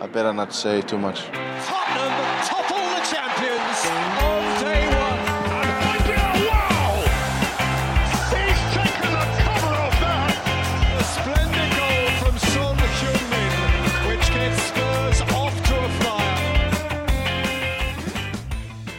[0.00, 1.24] I better not say too much.
[1.24, 2.12] Tottenham
[2.46, 3.84] topple the champions
[4.24, 5.20] on day one.
[5.92, 7.04] And wow!
[8.32, 10.32] He's taken the cover off that.
[10.96, 13.52] A splendid goal from Son Heung-min,
[14.08, 16.70] which gets Spurs off to a flyer.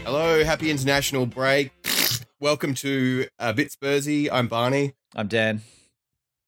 [0.05, 1.71] Hello, happy international break.
[2.39, 4.29] Welcome to uh, Bit Spursy.
[4.31, 5.63] I'm Barney, I'm Dan.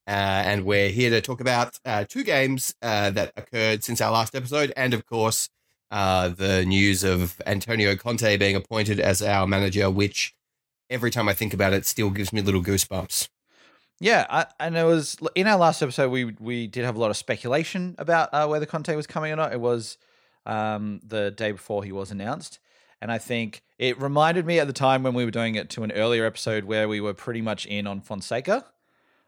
[0.07, 4.11] Uh, and we're here to talk about uh, two games uh, that occurred since our
[4.11, 5.49] last episode, and of course,
[5.91, 10.35] uh, the news of Antonio Conte being appointed as our manager, which
[10.89, 13.29] every time I think about it, still gives me little goosebumps.
[13.99, 16.09] Yeah, I, and it was in our last episode.
[16.11, 19.35] We we did have a lot of speculation about uh, whether Conte was coming or
[19.35, 19.53] not.
[19.53, 19.97] It was
[20.45, 22.59] um, the day before he was announced,
[23.01, 25.83] and I think it reminded me at the time when we were doing it to
[25.83, 28.65] an earlier episode where we were pretty much in on Fonseca.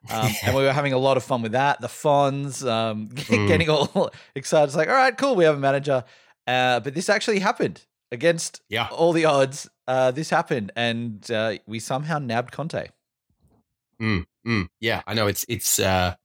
[0.09, 1.81] Um, and we were having a lot of fun with that.
[1.81, 3.05] The Fonz, um,
[3.47, 4.65] getting all excited.
[4.65, 6.03] It's like, all right, cool, we have a manager.
[6.47, 7.81] Uh, but this actually happened
[8.11, 8.87] against Yeah.
[8.91, 9.69] all the odds.
[9.87, 12.87] Uh, this happened, and uh, we somehow nabbed Conte.
[14.01, 16.15] Mm, mm, yeah, I know it's it's uh,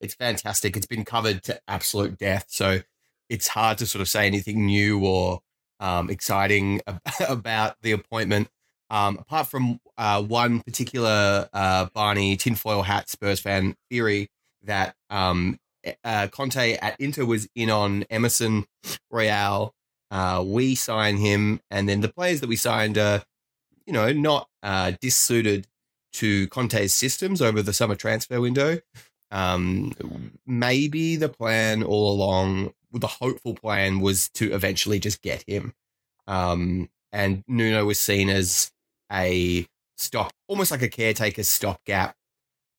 [0.00, 0.76] it's fantastic.
[0.76, 2.80] It's been covered to absolute death, so
[3.28, 5.40] it's hard to sort of say anything new or
[5.78, 6.80] um, exciting
[7.28, 8.48] about the appointment.
[8.92, 14.28] Um, apart from uh, one particular uh, Barney tinfoil hat Spurs fan theory
[14.64, 15.58] that um,
[16.04, 18.66] uh, Conte at Inter was in on Emerson
[19.10, 19.74] Royal.
[20.10, 23.22] Uh, we sign him, and then the players that we signed are,
[23.86, 25.66] you know, not uh, dissuited
[26.12, 28.78] to Conte's systems over the summer transfer window.
[29.30, 29.94] Um,
[30.46, 35.72] maybe the plan all along, the hopeful plan was to eventually just get him.
[36.26, 38.70] Um, and Nuno was seen as
[39.12, 42.16] a stop, almost like a caretaker stopgap.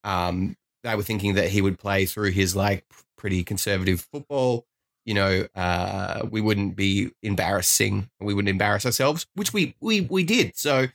[0.04, 2.86] Um, they were thinking that he would play through his like
[3.18, 4.66] pretty conservative football.
[5.06, 8.10] You know, uh, we wouldn't be embarrassing.
[8.20, 10.58] We wouldn't embarrass ourselves, which we we we did.
[10.58, 10.88] So,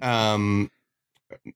[0.00, 0.70] um,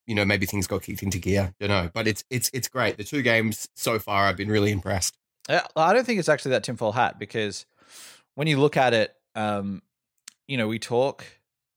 [0.07, 1.55] you know, maybe things got kicked into gear.
[1.61, 2.97] Don't know, but it's it's it's great.
[2.97, 5.17] The two games so far, I've been really impressed.
[5.49, 7.67] I don't think it's actually that tinfoil hat because
[8.35, 9.81] when you look at it, um,
[10.49, 11.25] you know, we talk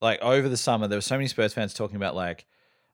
[0.02, 0.88] like over the summer.
[0.88, 2.46] There were so many Spurs fans talking about like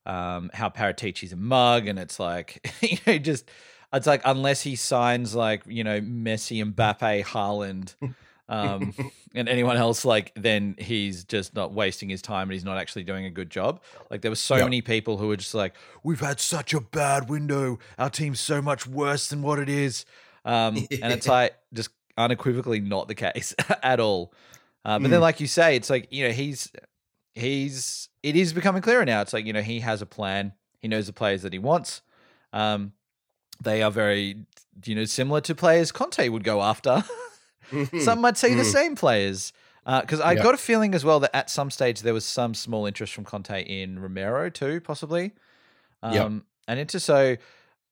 [0.06, 3.50] um, how Paratici's a mug, and it's like you know, just
[3.94, 7.96] it's like unless he signs like you know Messi, Mbappe, Haaland,
[8.50, 8.94] um,
[9.36, 13.04] and anyone else, like then he's just not wasting his time and he's not actually
[13.04, 13.82] doing a good job.
[14.10, 14.66] Like there were so Yep.
[14.66, 17.80] many people who were just like, "We've had such a bad window.
[17.98, 20.06] Our team's so much worse than what it is."
[20.44, 24.34] Um, and it's like just unequivocally not the case at all.
[24.86, 26.72] Uh, but then, like you say, it's like you know he's
[27.36, 29.22] he's it is becoming clearer now.
[29.22, 30.54] It's like you know he has a plan.
[30.80, 32.02] He knows the players that he wants.
[32.54, 32.94] Um,
[33.62, 34.46] they are very
[34.86, 37.04] you know similar to players Conte would go after.
[38.00, 38.72] some might say the Mm.
[38.72, 39.54] same players.
[39.86, 40.42] Uh because I Yeah.
[40.44, 43.24] got a feeling as well that at some stage there was some small interest from
[43.26, 45.34] Conte in Romero too, possibly.
[46.04, 46.44] Um, Yep.
[46.68, 47.38] And into so,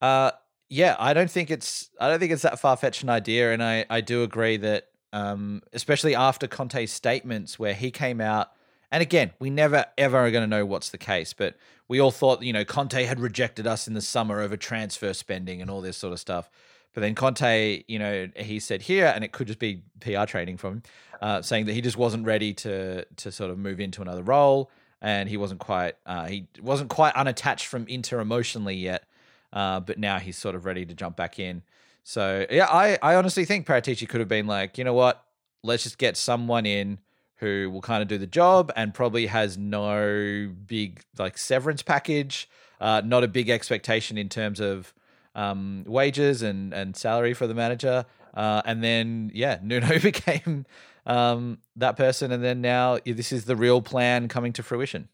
[0.01, 0.31] uh,
[0.69, 3.61] yeah, I don't think it's I don't think it's that far fetched an idea, and
[3.63, 8.49] I I do agree that um, especially after Conte's statements where he came out,
[8.93, 12.11] and again, we never ever are going to know what's the case, but we all
[12.11, 15.81] thought you know Conte had rejected us in the summer over transfer spending and all
[15.81, 16.49] this sort of stuff.
[16.93, 20.57] But then Conte, you know, he said here, and it could just be PR training
[20.57, 20.83] from him,
[21.23, 24.69] uh, saying that he just wasn't ready to to sort of move into another role,
[25.01, 29.05] and he wasn't quite uh, he wasn't quite unattached from Inter emotionally yet,
[29.51, 31.63] uh, but now he's sort of ready to jump back in.
[32.03, 35.25] So yeah, I I honestly think Paratici could have been like, you know what,
[35.63, 36.99] let's just get someone in
[37.43, 42.49] who will kind of do the job and probably has no big like severance package,
[42.81, 44.93] uh, not a big expectation in terms of
[45.35, 48.05] um, wages and and salary for the manager.
[48.33, 50.65] Uh, and then yeah, Nuno became
[51.05, 55.09] um, that person, and then now this is the real plan coming to fruition.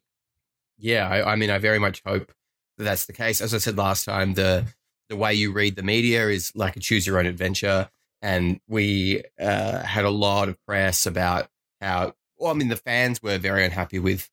[0.77, 2.31] Yeah, I, I mean, I very much hope
[2.77, 3.41] that that's the case.
[3.41, 4.65] As I said last time, the
[5.09, 7.89] the way you read the media is like a choose your own adventure,
[8.21, 11.49] and we uh, had a lot of press about
[11.81, 12.13] how.
[12.39, 14.29] Well, I mean, the fans were very unhappy with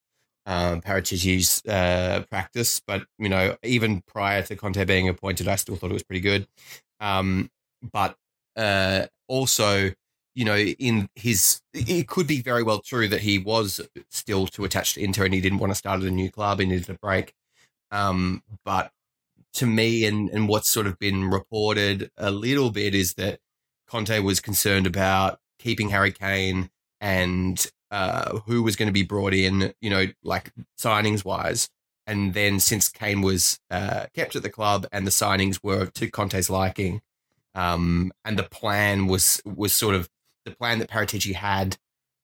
[0.46, 5.90] um, uh, Paratici, but you know, even prior to Conte being appointed, I still thought
[5.90, 6.46] it was pretty good.
[7.00, 7.50] Um,
[7.82, 8.16] but
[8.54, 9.90] uh, also,
[10.34, 13.80] you know, in his, it could be very well true that he was
[14.10, 16.60] still too attached to Inter and he didn't want to start at a new club.
[16.60, 17.34] He needed a break.
[17.90, 18.92] Um, but
[19.54, 23.40] to me, and, and what's sort of been reported a little bit is that
[23.88, 26.70] Conte was concerned about keeping Harry Kane
[27.00, 31.68] and uh, who was going to be brought in, you know, like signings wise.
[32.06, 36.10] And then since Kane was uh, kept at the club and the signings were to
[36.10, 37.00] Conte's liking,
[37.54, 40.08] um, and the plan was was sort of
[40.44, 41.76] the plan that Paratici had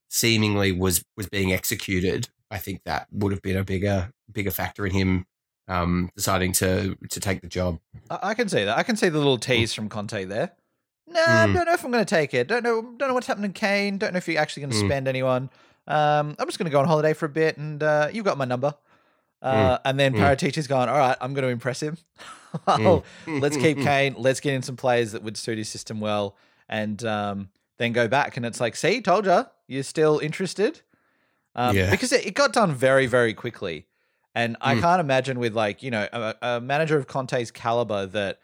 [0.09, 4.87] seemingly was was being executed, I think that would have been a bigger bigger factor
[4.87, 5.27] in him
[5.69, 7.79] um, deciding to to take the job.
[8.11, 8.77] I, can see that.
[8.77, 10.53] I can see the little tease from Conte there.
[11.09, 11.55] Nah, I Mm.
[11.55, 12.47] don't know if I'm going to take it.
[12.49, 12.83] Don't know.
[12.83, 13.99] Don't know what's happening to Kane.
[13.99, 14.87] Don't know if you're actually going to Mm.
[14.89, 15.51] spend anyone.
[15.89, 18.39] Um, I'm just going to go on holiday for a bit, and uh, you've got
[18.39, 18.75] my number.
[19.43, 20.21] Uh, And then Mm.
[20.21, 20.89] Paratici's gone.
[20.89, 21.99] All right, I'm going to impress him.
[22.67, 24.15] I'll- let's keep Kane.
[24.17, 26.37] Let's get in some players that would suit his system well,
[26.69, 27.49] and um,
[27.79, 28.37] then go back.
[28.37, 30.83] And it's like, see, told you, you're still interested.
[31.57, 31.91] Um, Yeah.
[31.91, 33.87] Because it, it got done very, very quickly,
[34.35, 34.81] and I Mm.
[34.81, 38.39] can't imagine with like you know a, a manager of Conte's caliber that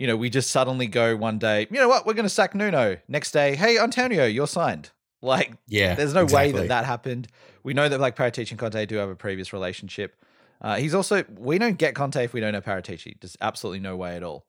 [0.00, 2.54] you know we just suddenly go one day, you know what, we're going to sack
[2.54, 2.96] Nuno.
[3.06, 4.90] Next day, hey Antonio, you're signed.
[5.22, 7.28] Like Yeah, there's no way that that happened.
[7.62, 10.16] We know that like Paratici and Conte do have a previous relationship.
[10.62, 13.20] Uh, he's also we don't get Conte if we don't know Paratici.
[13.20, 14.46] There's absolutely no way at all.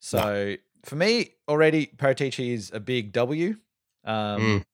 [0.00, 3.54] So for me, already Paratici is a big W.
[4.04, 4.64] Um, Mm.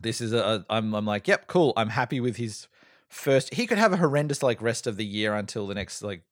[0.00, 1.74] This is a, I'm, I'm like, yep, cool.
[1.76, 2.68] I'm happy with his
[3.10, 3.52] first.
[3.52, 6.22] He could have a horrendous like rest of the year until the next like,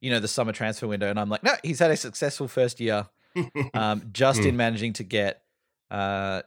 [0.00, 2.80] you know, the summer transfer window, and I'm like, no, he's had a successful first
[2.80, 3.06] year
[3.74, 4.46] um, just Mm.
[4.48, 5.42] in managing to get
[5.90, 6.42] uh,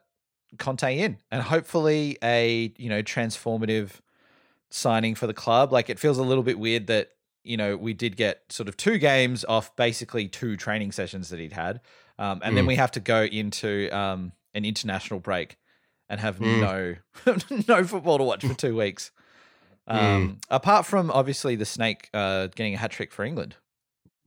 [0.58, 3.92] Conte in, and hopefully a you know transformative
[4.72, 5.72] signing for the club.
[5.72, 7.10] Like it feels a little bit weird that
[7.44, 11.40] you know we did get sort of two games off basically two training sessions that
[11.40, 11.82] he'd had,
[12.20, 12.68] um, and then Mm.
[12.70, 15.58] we have to go into um, an international break
[16.10, 16.60] and have Mm.
[16.60, 16.96] no
[17.68, 19.12] no football to watch for two weeks.
[19.90, 19.96] Mm.
[19.96, 23.56] Um, Apart from obviously the snake uh, getting a hat trick for England.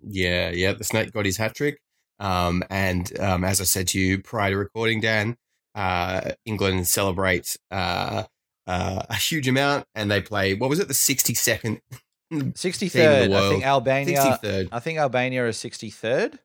[0.03, 0.73] Yeah, yeah.
[0.73, 1.81] The snake got his hat trick.
[2.19, 5.37] Um, and um, as I said to you prior to recording, Dan,
[5.75, 8.25] uh, England celebrate uh,
[8.67, 11.81] uh, a huge amount, and they play what was it, the sixty second,
[12.55, 13.67] Sixty Team of the third, I think.
[13.67, 14.23] Albania.
[14.23, 14.69] sixty third.
[14.73, 16.39] I think Albania is sixty third.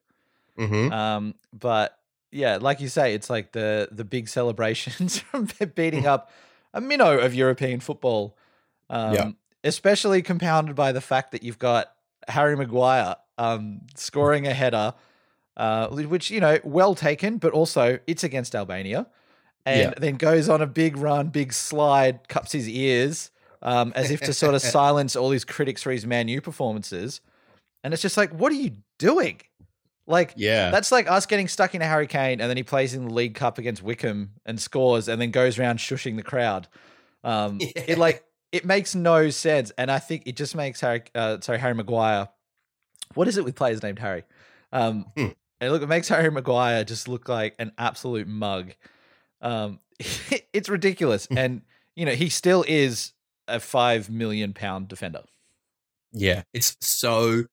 [0.58, 0.94] Mm-hmm.
[0.94, 1.98] Um, but
[2.32, 6.32] yeah, like you say, it's like the the big celebrations from beating up
[6.74, 8.38] a minnow of European football.
[8.92, 9.32] Um, Yeah.
[9.64, 11.94] especially compounded by the fact that you've got
[12.28, 14.94] Harry Maguire um, scoring a header,
[15.58, 19.08] uh, which you know, well taken, but also it's against Albania,
[19.66, 19.94] and Yeah.
[19.98, 23.32] then goes on a big run, big slide, cups his ears.
[23.64, 27.22] Um, as if to sort of silence all his critics for his Man U performances,
[27.84, 29.40] and it's just like, what are you doing?
[30.08, 33.06] Like, Yeah, that's like us getting stuck in a hurricane and then he plays in
[33.08, 36.68] the League Cup against Wycombe and scores and then goes around shushing the crowd.
[37.24, 37.84] Um, Yeah.
[37.88, 41.60] It like it makes no sense, and I think it just makes Harry, uh, sorry
[41.60, 42.30] Harry Maguire.
[43.14, 44.24] What is it with players named Harry?
[44.72, 45.28] Um, Hmm.
[45.60, 48.74] and look, it makes Harry Maguire just look like an absolute mug.
[49.42, 49.80] Um,
[50.54, 51.38] it's ridiculous, Hmm.
[51.38, 51.62] and
[51.96, 53.14] you know he still is
[53.48, 55.24] a five million pound defender.
[56.14, 56.44] yeah.
[56.54, 57.46] It's so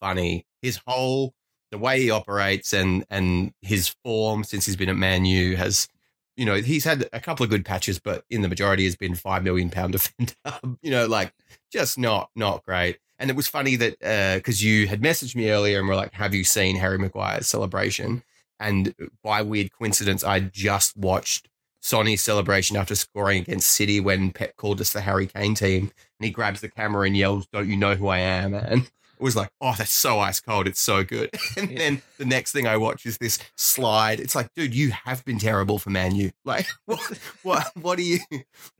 [0.00, 0.46] funny.
[0.62, 1.34] His whole
[1.70, 5.88] the way he operates and and his form since he's been at Man U has.
[6.38, 9.14] You know, he's had a couple of good patches, but in the majority has been
[9.14, 10.32] five million pound defender.
[10.44, 11.34] Um, you know, like
[11.70, 12.98] just not not great.
[13.18, 16.12] And it was funny that uh, because you had messaged me earlier and were like,
[16.14, 18.22] "Have you seen Harry Maguire's celebration?"
[18.60, 21.48] And by weird coincidence, I just watched
[21.80, 26.24] Sonny's celebration after scoring against City when Pep called us the Harry Kane team, and
[26.26, 28.90] he grabs the camera and yells, "Don't you know who I am?" And
[29.20, 30.66] was like, "Oh, that's so ice cold.
[30.66, 31.78] It's so good." And Yeah.
[31.78, 34.20] then the next thing I watch is this slide.
[34.20, 36.30] It's like, dude, you have been terrible for Man U.
[36.44, 38.18] Like, what, what, what are you,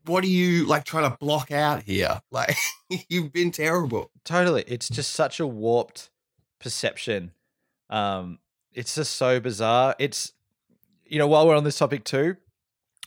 [0.06, 2.20] what are you like trying to block out here?
[2.30, 2.56] Like,
[3.08, 4.10] you've been terrible.
[4.24, 4.64] Totally.
[4.66, 6.10] It's just such a warped
[6.60, 7.32] perception.
[7.90, 8.38] Um,
[8.72, 9.94] it's just so bizarre.
[9.98, 10.32] It's,
[11.06, 12.36] you know, while we're on this topic too,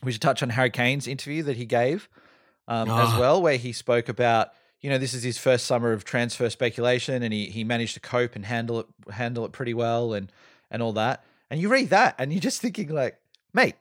[0.04, 2.10] we should touch on Harry Kane's interview that he gave
[2.68, 3.20] um, as Ah.
[3.20, 4.50] well, where he spoke about,
[4.82, 8.00] you know, this is his first summer of transfer speculation, and he he managed to
[8.00, 10.32] cope and handle it handle it pretty well, and
[10.70, 11.24] and all that.
[11.50, 13.20] And you read that, and you're just thinking like,
[13.54, 13.76] mate,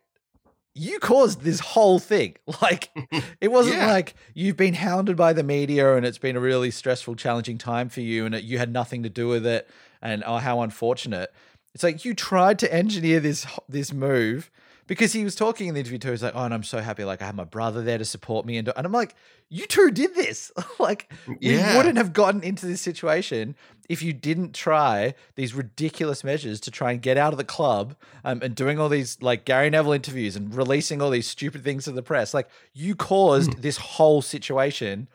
[0.75, 2.37] you caused this whole thing.
[2.63, 2.91] Like,
[3.41, 3.87] it wasn't Yeah.
[3.87, 7.89] like you've been hounded by the media and it's been a really stressful, challenging time
[7.89, 9.69] for you and it, you had nothing to do with it
[10.03, 11.33] and oh, how unfortunate.
[11.75, 14.51] It's like you tried to engineer this this move
[14.91, 16.11] because he was talking in the interview too.
[16.11, 17.05] He's like, oh, and I'm so happy.
[17.05, 18.57] Like, I have my brother there to support me.
[18.59, 19.15] And, and I'm like,
[19.49, 20.51] you two did this.
[20.81, 21.77] like, we Yeah.
[21.77, 23.55] wouldn't have gotten into this situation
[23.89, 27.95] if you didn't try these ridiculous measures to try and get out of the club
[28.25, 31.85] um, and doing all these like Gary Neville interviews and releasing all these stupid things
[31.85, 32.35] to the press.
[32.35, 35.07] Like you caused this whole situation.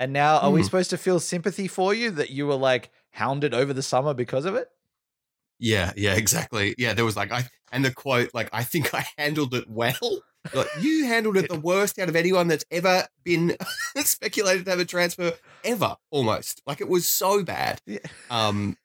[0.00, 0.64] And now are we Mm.
[0.64, 4.44] supposed to feel sympathy for you that you were like hounded over the summer because
[4.44, 4.70] of it?
[5.60, 6.74] Yeah, yeah, exactly.
[6.78, 10.22] Yeah, there was like I and the quote like I think I handled it well.
[10.54, 13.56] Like you handled it the worst out of anyone that's ever been
[13.96, 16.62] speculated to have a transfer ever, almost.
[16.66, 17.80] Like it was so bad.
[17.86, 17.98] Yeah.
[18.30, 18.76] Um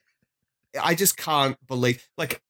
[0.80, 2.42] I just can't believe like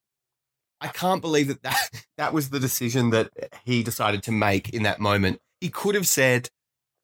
[0.82, 3.30] I can't believe that, that that was the decision that
[3.64, 5.40] he decided to make in that moment.
[5.62, 6.50] He could have said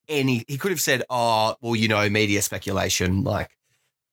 [0.10, 0.44] any.
[0.48, 3.50] He could have said, "Oh, well, you know, media speculation," like,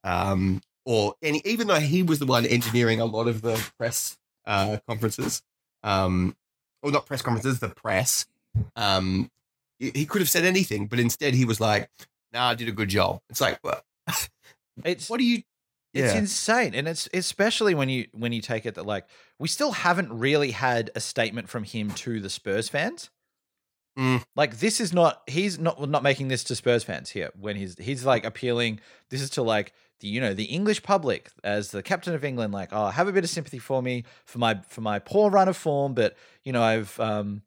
[0.04, 1.42] um, or any.
[1.44, 4.16] Even though he was the one engineering a lot of the press
[4.46, 5.42] uh, conferences,
[5.82, 6.34] um,
[6.82, 8.24] or not press conferences, the press.
[8.74, 9.30] Um,
[9.78, 11.90] he could have said anything, but instead he was like,
[12.32, 13.84] "Nah, I did a good job." It's like, what?
[14.84, 15.42] It's What do you?
[15.92, 16.18] It's Yeah.
[16.18, 19.06] insane, and it's especially when you when you take it that like
[19.38, 23.10] we still haven't really had a statement from him to the Spurs fans.
[23.98, 24.24] Mm.
[24.36, 27.76] Like this is not he's not not making this to Spurs fans here when he's
[27.78, 28.78] he's like appealing.
[29.10, 32.52] This is to like the you know the English public as the captain of England.
[32.52, 35.48] Like oh have a bit of sympathy for me for my for my poor run
[35.48, 37.42] of form, but you know I've um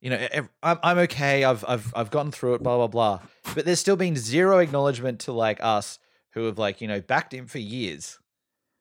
[0.00, 0.28] you know
[0.62, 1.44] I'm I'm okay.
[1.44, 2.62] I've I've I've gotten through it.
[2.62, 3.20] Blah blah blah.
[3.54, 5.98] But there's still been zero acknowledgement to like us
[6.32, 8.18] who have like you know backed him for years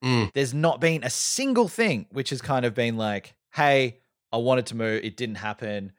[0.03, 0.33] Mm.
[0.33, 3.99] there's not been a single thing which has kind of been like hey
[4.33, 5.93] i wanted to move it didn't happen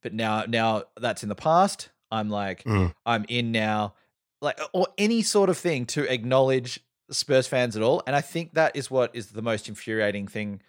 [0.00, 2.94] but now now that's in the past i'm like Mm.
[3.04, 3.92] i'm in now
[4.40, 6.80] like or any sort of thing to acknowledge
[7.10, 10.60] spurs fans at all and i think that is what is the most infuriating thing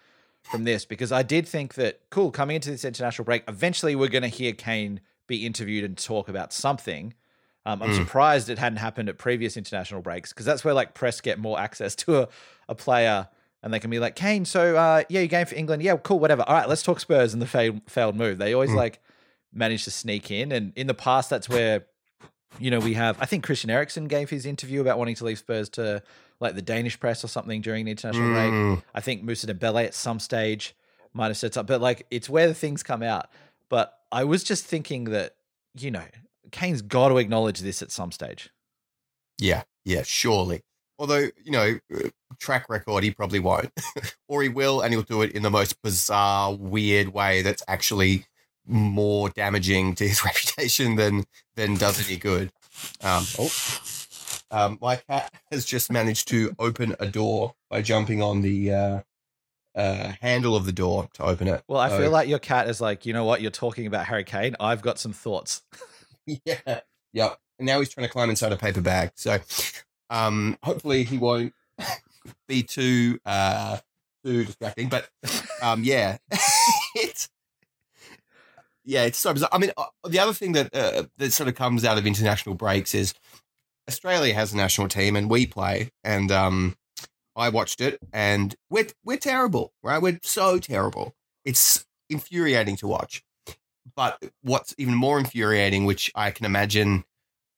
[0.52, 4.10] from this because i did think that cool coming into this international break eventually we're
[4.10, 7.14] going to hear kane be interviewed and talk about something
[7.64, 7.98] um, I'm Mm.
[7.98, 11.60] surprised it hadn't happened at previous international breaks because that's where like press get more
[11.60, 12.28] access to a,
[12.68, 13.28] a player
[13.62, 15.84] and they can be like, Kane, so uh, yeah, you game for England.
[15.84, 16.42] Yeah, cool, whatever.
[16.48, 18.40] All right, let's talk Spurs and the failed, failed move.
[18.40, 18.78] They always Mm.
[18.78, 19.00] like
[19.54, 20.52] manage to sneak in.
[20.52, 21.86] And in the past, that's where,
[22.60, 25.40] you know, we have, I think Christian Eriksen gave his interview about wanting to leave
[25.40, 26.04] Spurs to
[26.40, 28.52] like the Danish press or something during the international break.
[28.52, 28.84] Mm.
[28.94, 30.76] I think Musa Dembele at some stage
[31.14, 33.30] might have said something, but like it's where the things come out.
[33.70, 35.36] But I was just thinking that,
[35.78, 36.04] you know,
[36.52, 38.50] Kane's got to acknowledge this at some stage.
[39.40, 40.62] Yeah, yeah, surely.
[41.00, 43.72] Although, you know, uh, track record, he probably won't.
[44.28, 48.26] or he will, and he'll do it in the most bizarre, weird way that's actually
[48.68, 51.26] more damaging to his reputation than
[51.56, 52.52] than does any good.
[53.04, 53.52] Um, oh,
[54.52, 59.00] um, my cat has just managed to open a door by jumping on the uh,
[59.76, 61.64] uh, handle of the door to open it.
[61.68, 63.42] Well, I So- feel like your cat is like, you know what?
[63.42, 64.56] You're talking about Harry Kane.
[64.60, 65.62] I've got some thoughts.
[66.46, 66.82] Yeah.
[67.14, 67.40] Yep.
[67.58, 69.12] And now he's trying to climb inside a paper bag.
[69.16, 69.40] So
[70.12, 71.54] um hopefully he won't
[72.48, 73.78] be too uh
[74.24, 74.88] too distracting.
[74.90, 75.10] But
[75.64, 76.20] um yeah.
[78.84, 79.50] Yeah, it's so bizarre.
[79.52, 82.56] I mean, uh, the other thing that uh, that sort of comes out of international
[82.56, 83.14] breaks is
[83.88, 86.76] Australia has a national team and we play, and um,
[87.36, 90.02] I watched it, and we're we're terrible, right?
[90.02, 91.16] We're so terrible.
[91.46, 93.24] It's infuriating to watch.
[93.96, 97.04] But what's even more infuriating, which I can imagine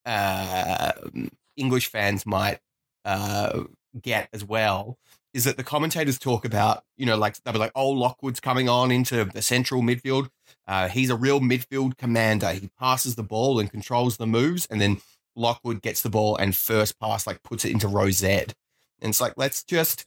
[0.06, 0.92] uh,
[1.56, 2.60] English fans might
[3.04, 3.64] uh,
[4.00, 4.98] get as well,
[5.32, 8.68] is that the commentators talk about, you know, like they'll be like, "Oh, Lockwood's coming
[8.68, 10.28] on into the central midfield.
[10.66, 12.52] Uh, he's a real midfield commander.
[12.52, 15.00] He passes the ball and controls the moves, and then
[15.36, 18.28] Lockwood gets the ball and first pass like puts it into Z.
[18.28, 20.06] And it's like, let's just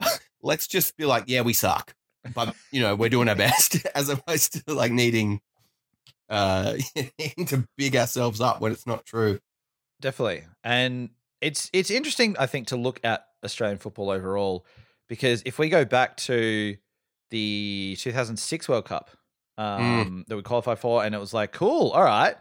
[0.42, 1.94] let's just be like, yeah, we suck,
[2.34, 5.40] but you know, we're doing our best, as opposed to like needing
[6.30, 6.74] uh
[7.46, 9.38] to big ourselves up when it's not true.
[10.00, 10.44] Definitely.
[10.62, 14.66] And it's it's interesting, I think, to look at Australian football overall,
[15.08, 16.76] because if we go back to
[17.30, 19.10] the 2006 World Cup
[19.58, 22.34] um, that we qualify for, and it was like, cool, all right,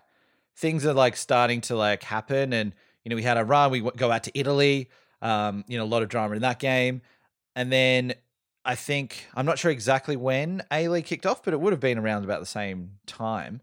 [0.55, 3.81] things are like starting to like happen, and you know, we had a run, we
[3.81, 4.89] go out to Italy,
[5.21, 7.01] um, you know, a lot of drama in that game,
[7.55, 8.13] and then
[8.65, 11.79] I think I'm not sure exactly when A League kicked off, but it would have
[11.79, 13.61] been around about the same time.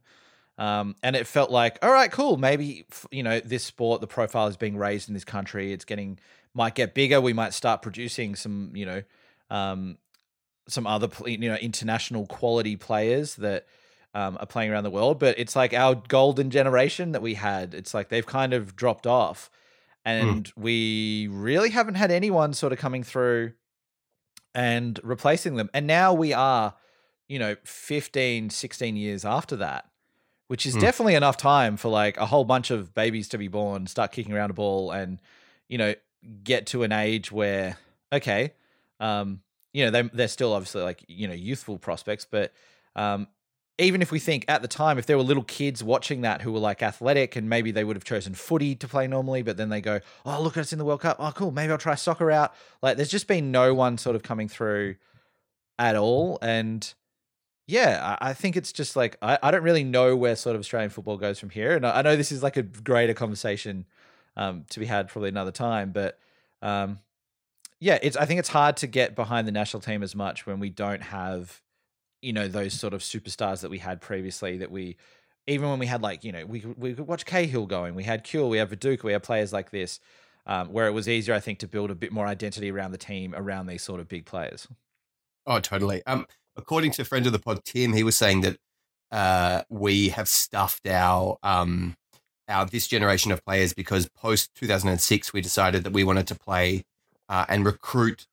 [0.59, 2.37] Um, and it felt like, all right, cool.
[2.37, 5.73] Maybe you know this sport, the profile is being raised in this country.
[5.73, 6.19] It's getting
[6.53, 7.21] might get bigger.
[7.21, 9.03] We might start producing some, you know,
[9.49, 9.97] um,
[10.73, 13.67] some other you know international quality players that
[14.15, 15.19] um, are playing around the world.
[15.19, 17.75] But it's like our golden generation that we had.
[17.75, 19.51] It's like they've kind of dropped off,
[20.05, 23.53] and we really haven't had anyone sort of coming through
[24.55, 25.71] and replacing them.
[25.73, 26.75] And now we are,
[27.29, 29.87] you know, 15, 16 years after that,
[30.49, 30.81] which is Hmm.
[30.81, 34.33] definitely enough time for like a whole bunch of babies to be born, start kicking
[34.33, 35.21] around a ball and,
[35.69, 35.95] you know,
[36.43, 37.79] get to an age where,
[38.13, 38.55] okay,
[38.99, 39.41] um,
[39.73, 42.53] you know, they, they're still obviously like, you know, youthful prospects, but,
[42.97, 43.29] um,
[43.79, 46.53] even if we think at the time, if there were little kids watching that who
[46.53, 49.71] were like athletic and maybe they would have chosen footy to play normally, but then
[49.71, 51.17] they go, oh, look at us in the World Cup.
[51.19, 51.51] Oh, cool.
[51.51, 52.53] Maybe I'll try soccer out.
[52.83, 54.97] Like, there's just been no one sort of coming through
[55.79, 56.39] at all.
[56.43, 56.93] And
[57.67, 60.61] yeah, I, I think it's just like, I, I don't really know where sort of
[60.61, 61.75] Australian football goes from here.
[61.75, 63.87] And I, I know this is like a greater conversation
[64.37, 66.19] um, to be had probably another time, but
[66.61, 66.99] um,
[67.81, 70.61] yeah, it's I think it's hard to get behind the national team as much when
[70.61, 71.63] we don't have,
[72.21, 74.59] you know, those sort of superstars that we had previously.
[74.59, 74.97] That we,
[75.47, 78.25] even when we had like, you know, we we could watch Cahill going, we had
[78.25, 79.99] Kewell, we have Viduka, we have players like this,
[80.47, 82.99] um, where it was easier, I think, to build a bit more identity around the
[82.99, 84.69] team around these sort of big players.
[85.47, 86.03] Oh, totally.
[86.07, 88.59] Um, according to a friend of the pod, Tim, he was saying that
[89.11, 91.97] uh, we have stuffed our um,
[92.47, 96.05] our this generation of players because post two thousand and six, we decided that we
[96.05, 96.85] wanted to play
[97.31, 98.27] uh, and recruit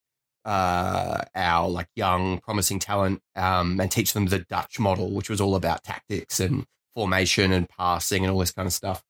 [0.43, 5.39] uh, our like young, promising talent um, and teach them the Dutch model, which was
[5.39, 9.03] all about tactics and formation and passing and all this kind of stuff.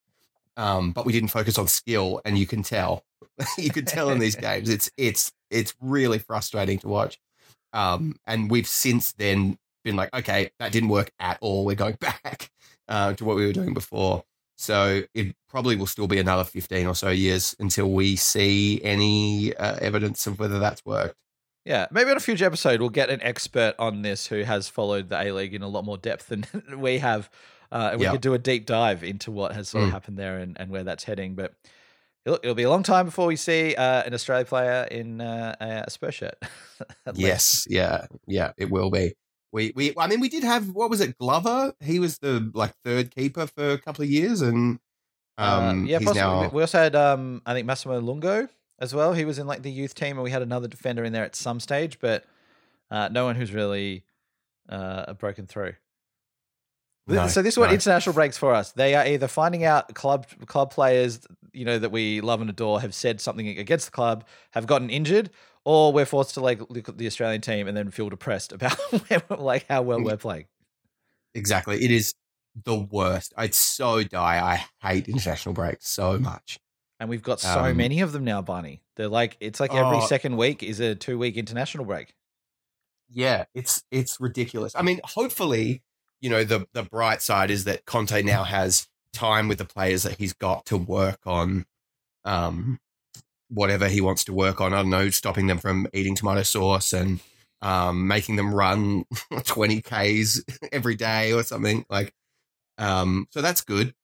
[0.56, 3.04] Um, but we didn't focus on skill, and you can tell,
[3.58, 7.18] you can tell in these games, it's it's it's really frustrating to watch.
[7.72, 11.64] Um, and we've since then been like, okay, that didn't work at all.
[11.64, 12.50] We're going back
[12.88, 14.24] uh, to what we were doing before.
[14.60, 19.54] So it probably will still be another 15 or so years until we see any
[19.56, 21.14] uh, evidence of whether that's worked.
[21.64, 25.10] Yeah, maybe on a future episode we'll get an expert on this who has followed
[25.10, 26.44] the A League in a lot more depth than
[26.78, 27.30] we have,
[27.70, 28.12] uh, and we Yeah.
[28.12, 29.92] could do a deep dive into what has sort of Mm.
[29.92, 31.34] happened there and, and where that's heading.
[31.36, 31.54] But
[32.26, 35.54] it'll, it'll be a long time before we see uh, an Australia player in uh,
[35.86, 36.34] a Spurs shirt.
[37.14, 39.14] Yes, yeah, yeah, it will be.
[39.52, 41.72] We, we, I mean, we did have what was it, Glover?
[41.80, 44.78] He was the like third keeper for a couple of years, and
[45.38, 46.20] um, uh, yeah, possibly.
[46.20, 49.14] now We also had, um, I think Massimo Luongo as well.
[49.14, 51.34] He was in like the youth team, and we had another defender in there at
[51.34, 52.24] some stage, but
[52.90, 54.04] uh, no one who's really
[54.68, 55.74] uh, broken through.
[57.06, 57.74] No, so this is what no.
[57.74, 58.72] international breaks for us.
[58.72, 61.20] They are either finding out club club players,
[61.54, 64.90] you know, that we love and adore have said something against the club, have gotten
[64.90, 65.30] injured,
[65.68, 68.78] or we're forced to like look at the Australian team and then feel depressed about
[69.38, 70.46] like how well we're playing.
[71.34, 71.84] exactly.
[71.84, 72.14] It is
[72.64, 73.34] the worst.
[73.36, 74.40] I'd so die.
[74.40, 76.58] I hate international breaks so much.
[76.98, 78.80] And we've got so Um, many of them now, Barney.
[78.96, 80.06] They're like it's like every Oh.
[80.06, 82.14] second week is a two week international break.
[83.10, 84.72] Yeah, it's it's ridiculous.
[84.74, 85.82] I mean, hopefully,
[86.22, 90.02] you know, the the bright side is that Conte now has time with the players
[90.04, 91.66] that he's got to work on
[92.24, 92.78] um
[93.48, 94.72] whatever he wants to work on.
[94.72, 97.20] I don't know, stopping them from eating tomato sauce and
[97.60, 99.04] um making them run
[99.44, 101.84] 20 Ks every day or something.
[101.88, 102.12] Like
[102.78, 103.94] um so that's good.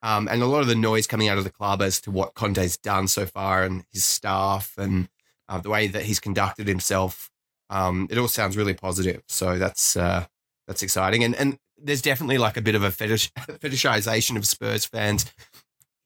[0.00, 2.34] Um, and a lot of the noise coming out of the club as to what
[2.34, 5.08] Conte's done so far and his staff and
[5.48, 7.32] uh, the way that he's conducted himself
[7.70, 9.22] um, it all sounds really positive.
[9.28, 10.26] So that's uh,
[10.66, 11.24] that's exciting.
[11.24, 15.26] And and there's definitely like a bit of a fetish fetishization of Spurs fans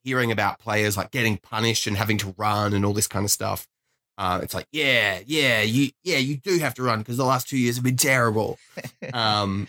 [0.05, 3.31] hearing about players like getting punished and having to run and all this kind of
[3.31, 3.67] stuff.
[4.19, 7.49] Uh, it's like, yeah, yeah, you yeah, you do have to run because the last
[7.49, 8.59] two years have been terrible.
[9.13, 9.69] Um,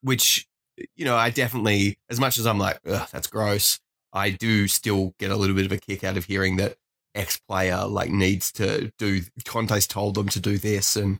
[0.00, 0.46] which
[0.94, 3.80] you know, I definitely, as much as I'm like, Ugh, that's gross,
[4.12, 6.76] I do still get a little bit of a kick out of hearing that
[7.14, 9.22] X player like needs to do.
[9.44, 11.18] Conte's told them to do this, and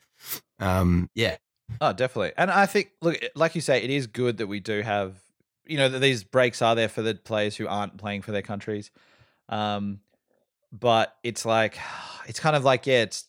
[0.61, 1.37] um, yeah,
[1.81, 2.33] Oh, definitely.
[2.37, 5.17] And I think, look, like you say, it is good that we do have,
[5.69, 8.43] you know, that these breaks are there for the players who aren't playing for their
[8.43, 8.91] countries.
[9.49, 10.01] Um,
[10.73, 11.79] but it's like,
[12.27, 13.25] it's kind of like, yeah, it's,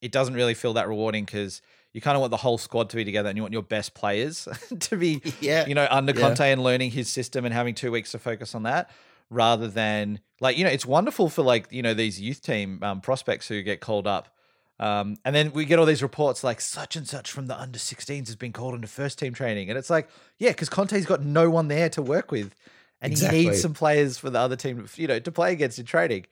[0.00, 2.96] it doesn't really feel that rewarding because you kind of want the whole squad to
[2.96, 4.46] be together and you want your best players
[4.80, 6.20] to be, yeah, you know, under Yeah.
[6.20, 8.90] Conte and learning his system and having two weeks to focus on that
[9.30, 13.00] rather than like, you know, it's wonderful for like, you know, these youth team um,
[13.00, 14.33] prospects who get called up.
[14.80, 17.78] Um, and then we get all these reports like such and such from the under
[17.78, 19.68] 16s has been called into first team training.
[19.68, 20.08] And it's like,
[20.38, 22.54] yeah, because Conte's got no one there to work with.
[23.00, 23.38] And Exactly.
[23.38, 26.26] he needs some players for the other team, you know, to play against in training.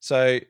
[0.00, 0.40] So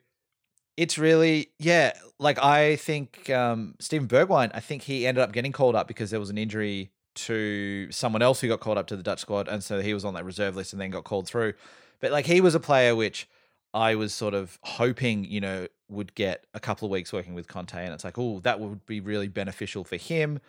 [0.77, 5.51] it's really, yeah, like I think um, Steven Bergwijn, I think he ended up getting
[5.51, 8.97] called up because there was an injury to someone else who got called up to
[8.97, 9.47] the Dutch squad.
[9.47, 11.53] And so he was on that reserve list and then got called through.
[12.01, 13.29] But like he was a player which
[13.73, 17.47] I was sort of hoping, you know, would get a couple of weeks working with
[17.47, 17.77] Conte.
[17.77, 20.39] And it's like, oh, that would be really beneficial for him.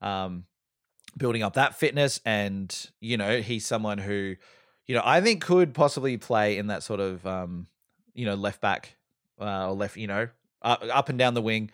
[0.00, 0.44] Um,
[1.16, 2.20] building up that fitness.
[2.24, 4.36] And, you know, he's someone who,
[4.86, 7.66] you know, I think could possibly play in that sort of, um,
[8.14, 8.96] you know, left back
[9.40, 10.28] uh, or left, you know,
[10.62, 11.70] up, up and down the wing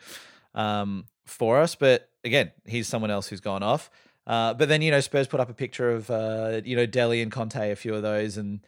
[0.54, 1.74] um, for us.
[1.74, 3.90] But again, he's someone else who's gone off.
[4.26, 7.20] Uh, but then, you know, Spurs put up a picture of, uh, you know, Dele
[7.20, 8.37] and Conte, a few of those.
[8.37, 8.61] And,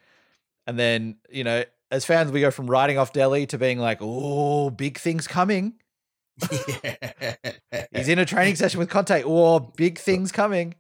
[0.67, 3.99] and then, you know, as fans, we go from writing off Dele to being like,
[4.01, 5.75] oh, big things coming.
[7.93, 9.23] He's in a training session with Conte.
[9.25, 10.75] Oh, big things coming.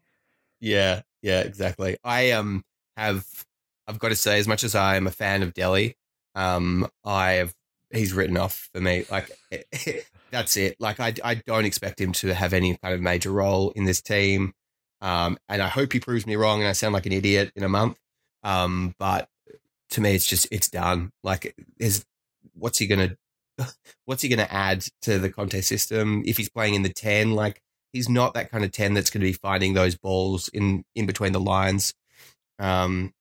[0.58, 1.98] Yeah, yeah, exactly.
[2.02, 2.64] I um
[2.96, 3.26] have
[3.86, 5.94] I've got to say, as much as I am a fan of Dele,
[6.34, 7.54] um, I have
[7.90, 9.04] he's written off for me.
[9.10, 9.30] Like
[10.30, 10.76] that's it.
[10.80, 14.00] Like I I don't expect him to have any kind of major role in this
[14.00, 14.54] team.
[15.02, 17.64] Um, and I hope he proves me wrong and I sound like an idiot in
[17.64, 17.98] a month.
[18.44, 19.28] Um, but
[19.92, 21.12] to me, it's just it's done.
[21.22, 22.04] Like is
[22.54, 23.16] what's he gonna
[24.04, 27.32] what's he to add to the Conte system if he's playing in the ten?
[27.32, 30.84] Like he's not that kind of ten that's going to be finding those balls in
[30.94, 31.94] in between the lines.
[32.58, 33.12] Um,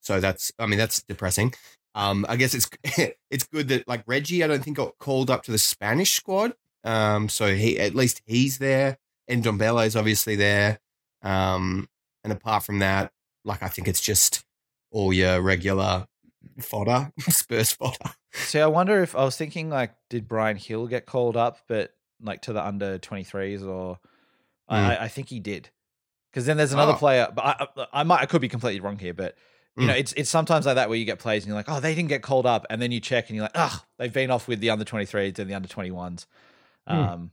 [0.00, 1.54] so that's I mean that's depressing.
[1.94, 2.68] Um, I guess it's
[3.30, 6.54] it's good that like Reggie I don't think got called up to the Spanish squad.
[6.84, 10.80] Um, so he at least he's there, and Ndombele is obviously there.
[11.22, 11.88] Um,
[12.24, 13.12] and apart from that,
[13.44, 14.44] like I think it's just
[14.92, 16.06] all your regular
[16.60, 18.12] fodder, Spurs fodder.
[18.32, 21.92] See, I wonder if I was thinking like, did Bryan Gil get called up, but
[22.20, 23.98] like to the under twenty threes, or
[24.70, 24.74] Mm.
[24.76, 25.68] I, I think he did,
[26.30, 26.96] because then there's another Oh.
[26.96, 27.28] player.
[27.34, 29.36] But I, I, might, I could be completely wrong here, but
[29.76, 29.86] you Mm.
[29.88, 31.94] know, it's it's sometimes like that where you get plays and you're like, oh, they
[31.94, 34.46] didn't get called up, and then you check and you're like, oh, they've been off
[34.48, 36.26] with the under twenty threes and the under twenty ones.
[36.88, 36.94] Mm.
[37.12, 37.30] Um,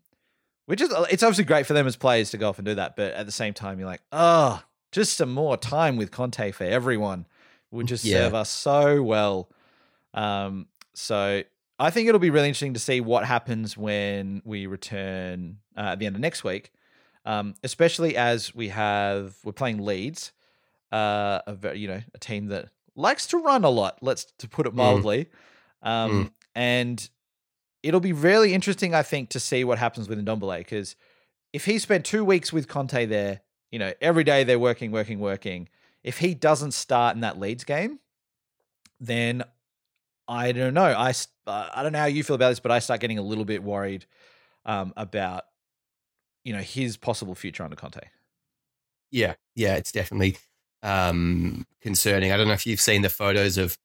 [0.66, 2.96] which is it's obviously great for them as players to go off and do that,
[2.96, 6.64] but at the same time, you're like, oh, just some more time with Conte for
[6.64, 7.26] everyone
[7.72, 8.16] would just Yeah.
[8.16, 9.50] serve us so well.
[10.14, 11.44] Um, so
[11.78, 16.00] I think it'll be really interesting to see what happens when we return uh, at
[16.00, 16.72] the end of next week,
[17.26, 20.32] um, especially as we have we're playing Leeds,
[20.92, 24.00] uh, a very, you know a team that likes to run a lot.
[24.02, 24.78] Let's to put it Mm.
[24.78, 25.30] mildly,
[25.82, 27.10] um, and
[27.82, 30.96] it'll be really interesting, I think, to see what happens with Ndombele because
[31.54, 35.20] if he spent two weeks with Conte there, you know, every day they're working, working,
[35.20, 35.70] working.
[36.04, 38.00] If he doesn't start in that Leeds game,
[39.00, 39.44] then
[40.28, 40.84] I don't know.
[40.84, 41.14] I
[41.48, 43.46] uh, I don't know how you feel about this, but I start getting a little
[43.46, 44.06] bit worried
[44.66, 45.46] um, about
[46.44, 48.00] you know his possible future under Conte.
[49.12, 50.38] Yeah, yeah, it's definitely
[50.84, 52.32] um, concerning.
[52.32, 53.78] I don't know if you've seen the photos of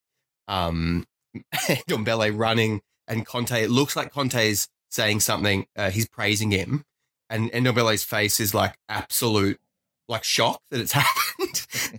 [0.47, 1.07] um,
[1.89, 3.63] Dombele running and Conte.
[3.63, 5.67] It looks like Conte's saying something.
[5.75, 6.85] Uh, he's praising him,
[7.31, 9.59] and, and Dombele's face is like absolute,
[10.09, 11.24] like shock that it's happened.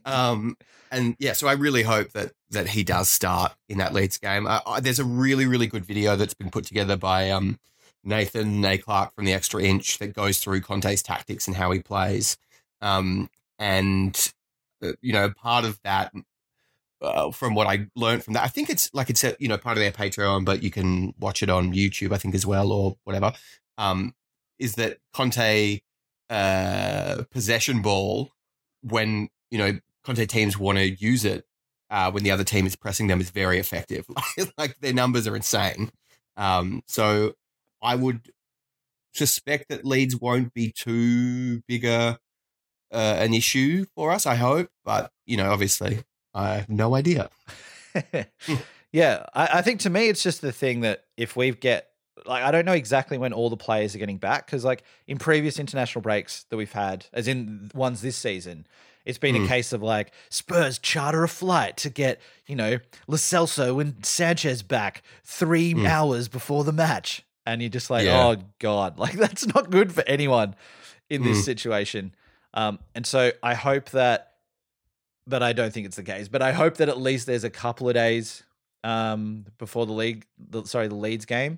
[0.05, 0.57] Um,
[0.91, 4.47] and yeah, so I really hope that that he does start in that Leeds game.
[4.47, 7.59] Uh, there's a really really good video that's been put together by um,
[8.03, 11.79] Nathan A Clark from the Extra Inch that goes through Conte's tactics and how he
[11.79, 12.37] plays.
[12.81, 14.31] Um, and
[14.83, 16.13] uh, you know, part of that,
[17.01, 19.57] uh, from what I learned from that, I think it's like it's a, you know
[19.57, 22.71] part of their Patreon, but you can watch it on YouTube, I think as well,
[22.71, 23.33] or whatever.
[23.77, 24.13] Um,
[24.59, 25.81] is that Conte
[26.29, 28.31] uh, possession ball
[28.89, 31.45] when you know Conte teams want to use it
[31.89, 34.05] uh, when the other team is pressing them is very effective.
[34.57, 35.91] like their numbers are insane.
[36.37, 37.33] Um, so
[37.81, 38.31] I would
[39.13, 42.17] suspect that Leeds won't be too bigger
[42.91, 44.25] uh, an issue for us.
[44.25, 47.29] I hope, but you know, obviously, I have no idea.
[48.91, 51.87] yeah, I, I think to me it's just the thing that if we get
[52.25, 55.17] like I don't know exactly when all the players are getting back because like in
[55.17, 58.65] previous international breaks that we've had, as in ones this season,
[59.05, 59.47] it's been a Mm.
[59.47, 64.63] case of like Spurs charter a flight to get you know Lo Celso and Sanchez
[64.63, 65.85] back three Mm.
[65.87, 68.17] hours before the match, and you're just like, Yeah.
[68.27, 70.55] oh god, like that's not good for anyone
[71.09, 71.45] in this Mm.
[71.45, 72.15] situation.
[72.53, 74.31] Um, and so I hope that
[75.27, 76.27] but I don't think it's the case.
[76.27, 78.43] But I hope that at least there's a couple of days
[78.83, 81.57] um, before the league, the, sorry, the Leeds game,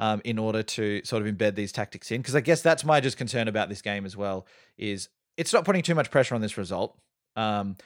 [0.00, 2.20] um, in order to sort of embed these tactics in.
[2.20, 4.46] Because I guess that's my just concern about this game as well.
[4.76, 6.98] Is it's not putting too much pressure on this result,
[7.36, 7.76] um,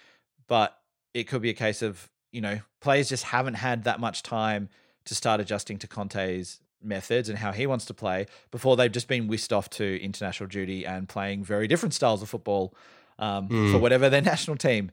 [0.47, 0.79] but
[1.13, 4.71] it could be a case of you know players just haven't had that much time
[5.05, 9.09] to start adjusting to Conte's methods and how he wants to play before they've just
[9.09, 12.75] been whisked off to international duty and playing very different styles of football
[13.19, 13.81] um, for Mm.
[13.81, 14.91] whatever their national team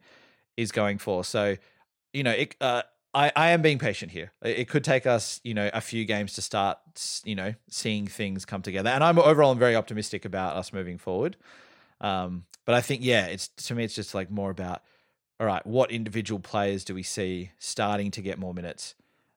[0.55, 1.23] is going for.
[1.23, 1.57] So,
[2.13, 4.31] you know, it, uh, I, I am being patient here.
[4.41, 6.77] It could take us, you know, a few games to start,
[7.25, 8.89] you know, seeing things come together.
[8.89, 11.35] And I'm overall, I'm very optimistic about us moving forward.
[11.99, 14.81] Um, but I think, yeah, it's to me, it's just like more about,
[15.39, 18.95] all right, what individual players do we see starting to get more minutes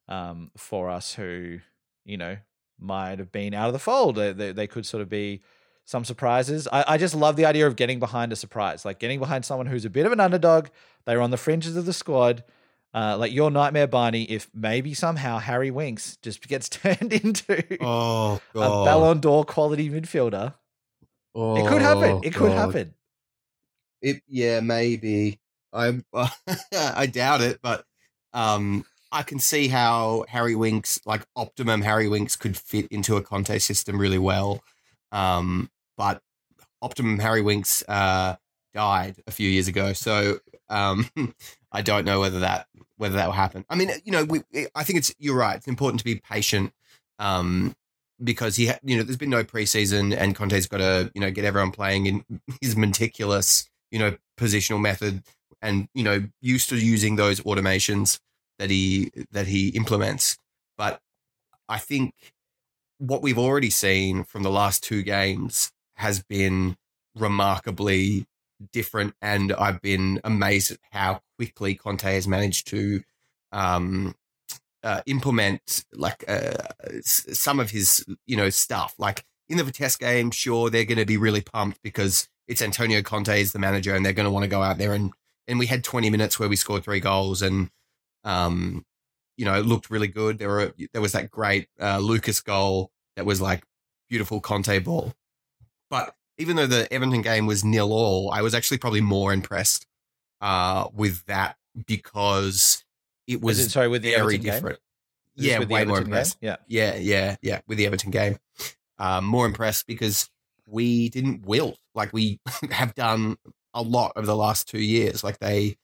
[0.09, 1.59] um, for us who,
[2.05, 2.37] you know,
[2.79, 4.17] might have been out of the fold.
[4.17, 5.43] They, they, they could sort of be
[5.85, 6.69] some surprises.
[6.71, 9.67] I, I just love the idea of getting behind a surprise, like getting behind someone
[9.67, 10.69] who's a bit of an underdog.
[11.07, 12.45] They're on the fringes of the squad.
[12.95, 18.41] Uh, like your nightmare, Barney, if maybe somehow Harry Winks just gets turned into Oh
[18.55, 20.55] a Ballon d'Or quality midfielder.
[21.35, 22.21] it could happen.
[22.23, 22.57] It could God.
[22.57, 22.95] happen.
[24.01, 25.41] It yeah, maybe.
[25.73, 26.01] I
[26.73, 27.85] I doubt it, but
[28.33, 33.23] um, I can see how Harry Winks, like optimum Harry Winks, could fit into a
[33.23, 34.63] Conte system really well.
[35.11, 36.23] Um, but
[36.81, 38.37] optimum Harry Winks uh,
[38.73, 41.09] died a few years ago, so um,
[41.75, 43.65] I don't know whether that whether that will happen.
[43.69, 44.43] I mean, you know, we,
[44.75, 45.57] I think it's you're right.
[45.57, 46.73] It's important to be patient.
[47.19, 47.75] Um,
[48.23, 51.33] because he, ha- you know, there's been no preseason, and Conte's got to, you know,
[51.33, 52.25] get everyone playing in
[52.61, 55.23] his meticulous, you know, positional method,
[55.61, 58.21] and you know, used to using those automations
[58.59, 60.39] that he that he implements.
[60.79, 61.01] But
[61.69, 62.15] I think
[62.99, 66.77] what we've already seen from the last two games has been
[67.17, 68.27] remarkably
[68.73, 73.03] different, and I've been amazed at how quickly Conte has managed to
[73.53, 74.15] um,
[74.83, 76.55] uh, implement like uh,
[77.01, 78.95] some of his you know stuff.
[78.99, 83.03] Like in the Vitesse game, sure they're going to be really pumped because it's Antonio
[83.03, 85.13] Conte is the manager, and they're going to want to go out there and
[85.47, 87.71] and we had 20 minutes where we scored three goals and
[88.25, 88.85] um
[89.37, 90.39] you know it looked really good.
[90.39, 93.65] There were there was that great uh, Lucas goal that was like
[94.09, 95.13] beautiful Conte ball,
[95.91, 99.87] but even though the Everton game was nil all, I was actually probably more impressed
[100.41, 102.85] uh, with that because
[103.27, 104.53] it was it, sorry with the very Everton game?
[104.53, 104.79] different.
[105.37, 106.13] This Yeah, with the way more Everton game?
[106.13, 106.39] impressed.
[106.41, 106.57] Yeah.
[106.67, 107.61] Yeah, yeah, yeah.
[107.67, 108.39] With the Everton game,
[108.99, 110.29] um, more impressed because
[110.67, 113.37] we didn't wilt like we have done
[113.73, 115.25] a lot over the last two years.
[115.25, 115.77] Like they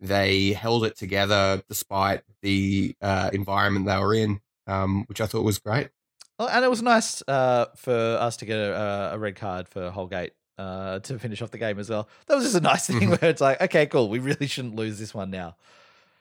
[0.00, 5.44] they held it together despite the uh, environment they were in, um, which I thought
[5.44, 5.88] was great.
[6.40, 9.90] Well, and it was nice uh, for us to get a, a red card for
[9.90, 12.08] Holgate uh, to finish off the game as well.
[12.28, 13.20] That was just a nice thing Mhm.
[13.20, 14.08] where it's like, okay, cool.
[14.08, 15.56] We really shouldn't lose this one now.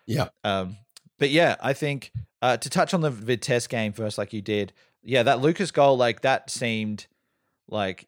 [0.06, 0.28] Yeah.
[0.44, 0.76] Um,
[1.20, 4.74] but yeah, I think uh, to touch on the Vitesse game first, like you did,
[5.04, 7.08] yeah, that Lucas goal, like that seemed
[7.70, 8.06] like,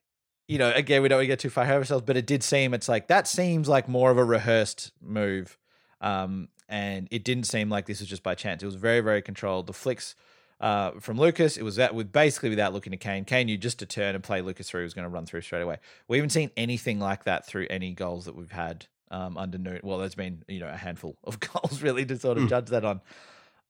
[0.49, 2.27] you know, again, we don't want to get too far ahead of ourselves, but it
[2.27, 5.57] did seem, it's like, that seems like more of a rehearsed move.
[6.01, 8.63] Um, and it didn't seem like this was just by chance.
[8.63, 9.67] It was very, very controlled.
[9.67, 10.13] The flicks
[10.61, 13.25] uh, from Lucas, it was that with basically without looking to Kane.
[13.25, 15.41] Kane, you just to turn and play Lucas through, he was going to run through
[15.41, 15.77] straight away.
[16.07, 19.79] We haven't seen anything like that through any goals that we've had um, under Nuno.
[19.83, 22.49] Well, there's been you know a handful of goals really to sort of Mm.
[22.49, 23.01] judge that on.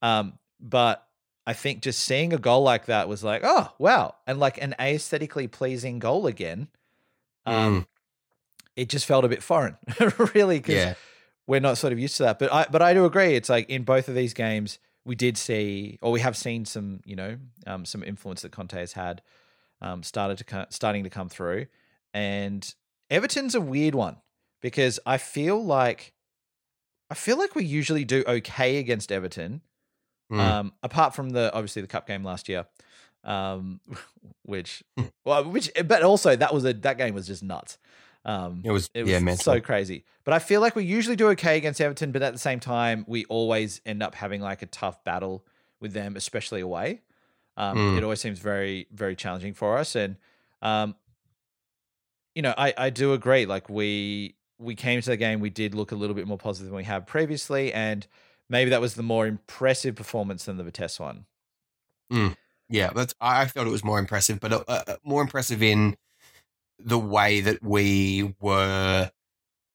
[0.01, 1.07] Um, but
[1.47, 4.75] I think just seeing a goal like that was like, oh wow, and like an
[4.79, 6.67] aesthetically pleasing goal again.
[7.45, 7.87] Um,
[8.75, 9.77] it just felt a bit foreign,
[10.35, 10.93] really, because yeah,
[11.47, 12.37] we're not sort of used to that.
[12.37, 13.35] But I but I do agree.
[13.35, 17.01] It's like in both of these games, we did see, or we have seen some,
[17.05, 19.21] you know, um, some influence that Conte has had
[19.81, 21.65] um, started to co- starting to come through.
[22.13, 22.73] And
[23.09, 24.17] Everton's a weird one
[24.61, 26.13] because I feel like
[27.09, 29.61] I feel like we usually do okay against Everton,
[30.31, 30.39] Mm.
[30.39, 32.65] um, apart from the obviously the cup game last year,
[33.25, 33.81] um,
[34.43, 34.81] which
[35.25, 37.77] well, which but also that was a that game was just nuts.
[38.23, 39.43] Um, it was, it was yeah, mental.
[39.43, 40.03] so crazy.
[40.23, 43.03] But I feel like we usually do okay against Everton, but at the same time,
[43.07, 45.45] we always end up having like a tough battle
[45.79, 47.01] with them, especially away.
[47.57, 47.97] Um, Mm.
[47.97, 49.95] It always seems very, very challenging for us.
[49.95, 50.17] And,
[50.61, 50.95] um,
[52.35, 53.45] you know, I, I do agree.
[53.45, 56.67] Like we we came to the game, we did look a little bit more positive
[56.67, 58.05] than we have previously, and
[58.47, 61.25] maybe that was the more impressive performance than the Vitesse one.
[62.69, 63.13] Yeah, that's.
[63.19, 65.97] I felt it was more impressive, but uh, uh, more impressive in
[66.83, 69.11] the way that we were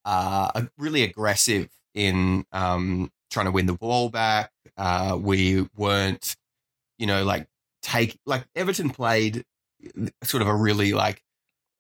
[0.05, 4.51] uh, really aggressive in um, trying to win the ball back.
[4.77, 6.37] Uh, we weren't,
[6.99, 7.49] you know, like
[7.83, 9.45] take like Everton played
[10.23, 11.23] sort of a really like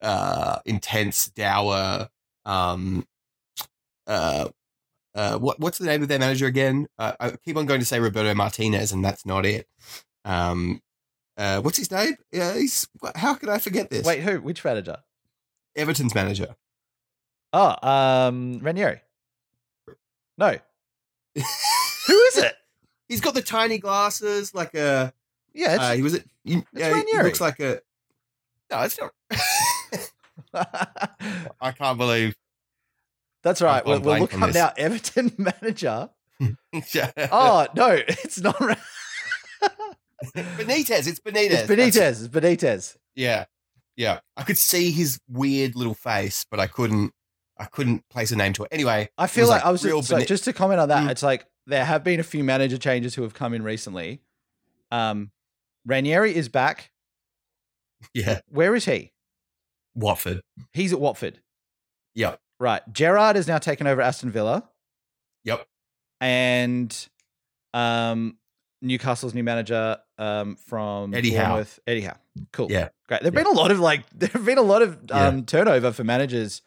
[0.02, 2.08] uh, intense, dour.
[2.44, 3.06] Um,
[4.06, 4.48] uh,
[5.14, 6.86] uh, what what's the name of their manager again?
[6.98, 9.66] Uh, I keep on going to say Roberto Martinez, and that's not it.
[10.24, 10.80] Um,
[11.36, 12.16] uh, what's his name?
[12.32, 12.88] Yeah, he's.
[13.14, 14.06] How could I forget this?
[14.06, 14.40] Wait, who?
[14.40, 14.98] Which manager?
[15.76, 16.56] Everton's manager.
[17.52, 19.00] Oh, um, Ranieri.
[20.38, 20.48] No,
[21.34, 22.54] who is it?
[23.08, 25.12] He's got the tiny glasses, like a.
[25.54, 26.14] Yeah, it's, Uh, he was.
[26.14, 27.80] It, you, it's yeah, he looks like a.
[28.70, 29.12] No, it's not.
[31.60, 32.36] I can't believe.
[33.42, 33.84] That's right.
[33.84, 34.72] gone We'll, we'll blank look up now.
[34.76, 36.10] Everton manager.
[36.92, 37.12] Yeah.
[37.32, 38.56] Oh no, it's not.
[40.34, 41.06] Benitez.
[41.06, 41.50] It's Benitez.
[41.50, 41.96] it's That's.
[41.96, 42.24] Benitez.
[42.24, 42.96] It's Benitez.
[43.14, 43.44] Yeah,
[43.96, 44.20] yeah.
[44.36, 47.12] I could see his weird little face, but I couldn't.
[47.58, 48.68] I couldn't place a name to it.
[48.70, 51.04] Anyway, I feel like, like I was just, so just to comment on that.
[51.04, 51.10] Mm.
[51.10, 54.20] It's like there have been a few manager changes who have come in recently.
[54.92, 55.30] Um,
[55.86, 56.90] Ranieri is back.
[58.12, 59.12] yeah, Where is he?
[59.94, 60.42] Watford.
[60.74, 61.40] He's at Watford.
[62.14, 62.82] Yep, Right.
[62.92, 64.68] Gerrard has now taken over Aston Villa,
[65.44, 65.66] yep.
[66.20, 67.08] and
[67.74, 68.38] um,
[68.82, 71.64] Newcastle's new manager um, from Eddie Howe.
[71.86, 72.16] Eddie Howe.
[72.52, 72.70] Cool.
[72.70, 72.88] Yeah.
[73.08, 73.22] Great.
[73.22, 73.42] There've Yeah.
[73.42, 75.26] been a lot of like there've been a lot of Yeah.
[75.28, 76.62] um, turnover for managers.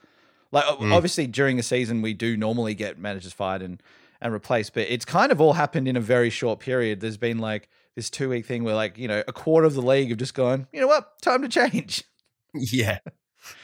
[0.51, 0.91] Like Mm.
[0.93, 3.81] obviously during the season we do normally get managers fired and
[4.21, 6.99] and replaced, but it's kind of all happened in a very short period.
[6.99, 9.81] There's been like this two week thing where like you know a quarter of the
[9.81, 10.67] league have just gone.
[10.73, 11.21] You know what?
[11.21, 12.03] Time to change.
[12.55, 12.97] Yeah.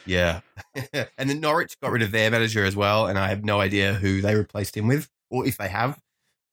[0.05, 0.41] Yeah.
[1.17, 3.95] and then Norwich got rid of their manager as well, and I have no idea
[3.95, 5.99] who they replaced him with, or if they have.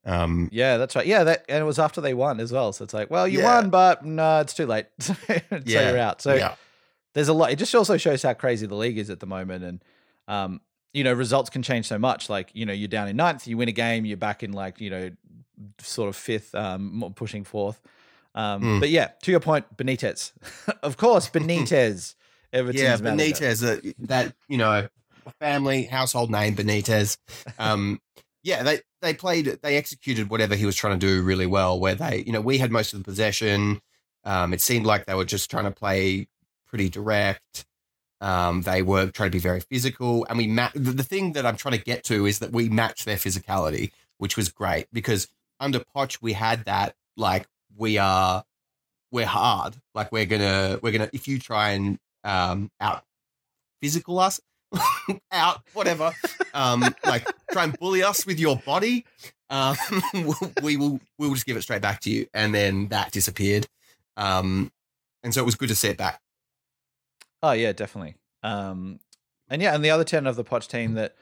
[0.04, 1.06] Um, Yeah, that's right.
[1.06, 2.72] Yeah, that and it was after they won as well.
[2.72, 3.60] So it's like, well, you Yeah.
[3.60, 4.86] won, but no, it's too late.
[5.00, 5.90] so Yeah.
[5.90, 6.20] you're out.
[6.22, 6.54] So yeah.
[7.14, 7.50] there's a lot.
[7.52, 9.84] It just also shows how crazy the league is at the moment, and
[10.28, 10.60] um,
[10.92, 12.28] you know, results can change so much.
[12.28, 14.80] Like you know, you're down in ninth, you win a game, you're back in like
[14.80, 15.10] you know,
[15.78, 17.80] sort of fifth, um, pushing fourth.
[18.34, 18.80] Um, Mm.
[18.80, 20.32] But yeah, to your point, Benitez,
[20.82, 22.14] of course, Benitez,
[22.52, 22.96] Everton's yeah.
[22.96, 24.88] Benitez, uh, that you know,
[25.38, 27.18] family household name Benitez.
[27.58, 28.00] Um,
[28.42, 31.78] yeah, they they played, they executed whatever he was trying to do really well.
[31.78, 33.80] Where they, you know, we had most of the possession.
[34.24, 36.28] Um, it seemed like they were just trying to play
[36.66, 37.66] pretty direct.
[38.20, 41.44] Um, they were trying to be very physical, and we ma- the, the thing that
[41.44, 45.26] I'm trying to get to is that we matched their physicality, which was great because
[45.58, 48.44] under Poch we had that like we are
[49.10, 53.02] we're hard, like we're gonna we're gonna if you try and um out
[53.80, 54.40] physical us
[55.32, 56.12] out whatever.
[56.54, 59.04] Um like try and bully us with your body.
[59.50, 59.76] Um
[60.62, 62.26] we will we will just give it straight back to you.
[62.34, 63.66] And then that disappeared.
[64.16, 64.70] Um
[65.22, 66.20] and so it was good to see it back.
[67.42, 68.14] Oh yeah, definitely.
[68.42, 69.00] Um,
[69.48, 71.14] and yeah, and the other ten of the Poch team that,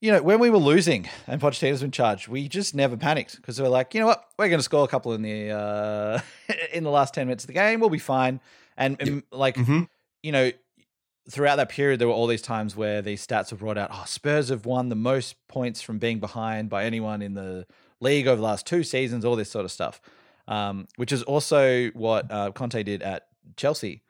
[0.00, 3.58] you know, when we were losing and Pochettino's in charge, we just never panicked because
[3.58, 6.20] we were like, you know what, we're going to score a couple in the uh,
[6.72, 8.40] in the last ten minutes of the game, we'll be fine.
[8.76, 9.88] And, and like, Mhm.
[10.22, 10.52] you know,
[11.30, 13.90] throughout that period, there were all these times where these stats were brought out.
[13.92, 17.66] Oh, Spurs have won the most points from being behind by anyone in the
[18.00, 19.24] league over the last two seasons.
[19.24, 20.00] All this sort of stuff,
[20.46, 24.02] um, which is also what uh, Conte did at Chelsea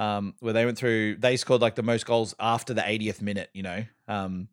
[0.00, 3.50] um, where they went through, they scored like the most goals after the 80th minute,
[3.52, 4.48] you know, um,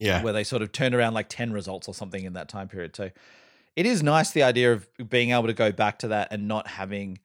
[0.00, 2.68] yeah where they sort of turned around like 10 results or something in that time
[2.68, 2.96] period.
[2.96, 3.10] So
[3.76, 6.66] it is nice the idea of being able to go back to that and not
[6.66, 7.18] having,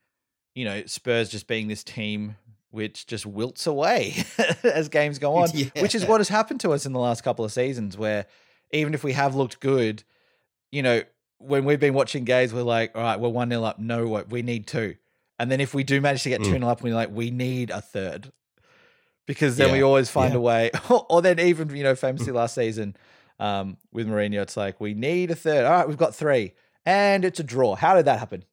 [0.54, 2.36] you know, Spurs just being this team
[2.76, 4.14] which just wilts away
[4.64, 7.46] as games go on, which is what has happened to us in the last couple
[7.46, 8.26] of seasons, where
[8.72, 10.04] even if we have looked good,
[10.72, 11.02] you know,
[11.38, 13.80] when we've been watching games, we're like, all right, we're 1 0 up.
[13.80, 14.96] No, what we need two.
[15.40, 16.46] And then if we do manage to get Mm.
[16.46, 18.32] 2 0 up, we're like, we need a third.
[19.26, 20.38] Because then we always find yeah.
[20.38, 20.72] a way.
[21.10, 22.96] or then even, you know, famously last season
[23.40, 25.66] um, with Mourinho, it's like, we need a third.
[25.66, 26.54] All right, we've got three.
[26.86, 27.76] And it's a draw.
[27.76, 28.44] How did that happen?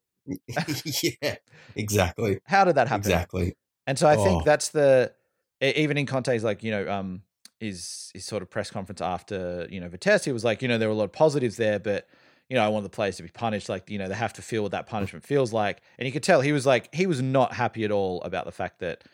[1.02, 1.35] yeah
[1.74, 3.00] exactly How did that happen?
[3.00, 4.44] exactly And so I think Oh.
[4.44, 5.12] that's the
[5.60, 7.22] even in Conte's like you know um
[7.60, 10.78] his his sort of press conference after you know Vitesse, he was like you know
[10.78, 12.08] there were a lot of positives there, but
[12.48, 13.68] you know I want the players to be punished.
[13.68, 16.22] Like you know they have to feel what that punishment feels like, and you could
[16.22, 19.04] tell he was like he was not happy at all about the fact that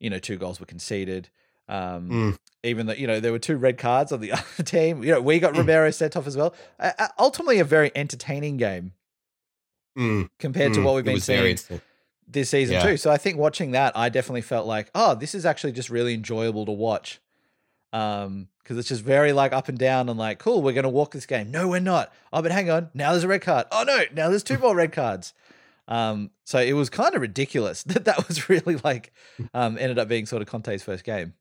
[0.00, 1.28] you know two goals were conceded.
[1.68, 2.38] Um, Mm.
[2.64, 5.02] Even though you know there were two red cards on the other team.
[5.04, 5.40] You know we Mm.
[5.40, 6.54] got Romero sent off as well.
[6.78, 8.92] Uh, ultimately, a very entertaining game
[9.98, 10.84] Mm, compared to mm.
[10.84, 11.58] what we've been seeing.
[12.28, 12.82] This season Yeah.
[12.82, 12.96] too.
[12.96, 16.14] So I think watching that, I definitely felt like, oh, this is actually just really
[16.14, 17.20] enjoyable to watch.
[17.92, 21.10] Um, because it's just very like up and down and like, cool, we're gonna walk
[21.12, 21.50] this game.
[21.50, 22.12] No, we're not.
[22.32, 23.66] Oh, but hang on, now there's a red card.
[23.72, 25.34] Oh no, now there's two more red cards.
[25.88, 29.12] Um, so it was kind of ridiculous that that was really like,
[29.52, 31.34] um, ended up being sort of Conte's first game.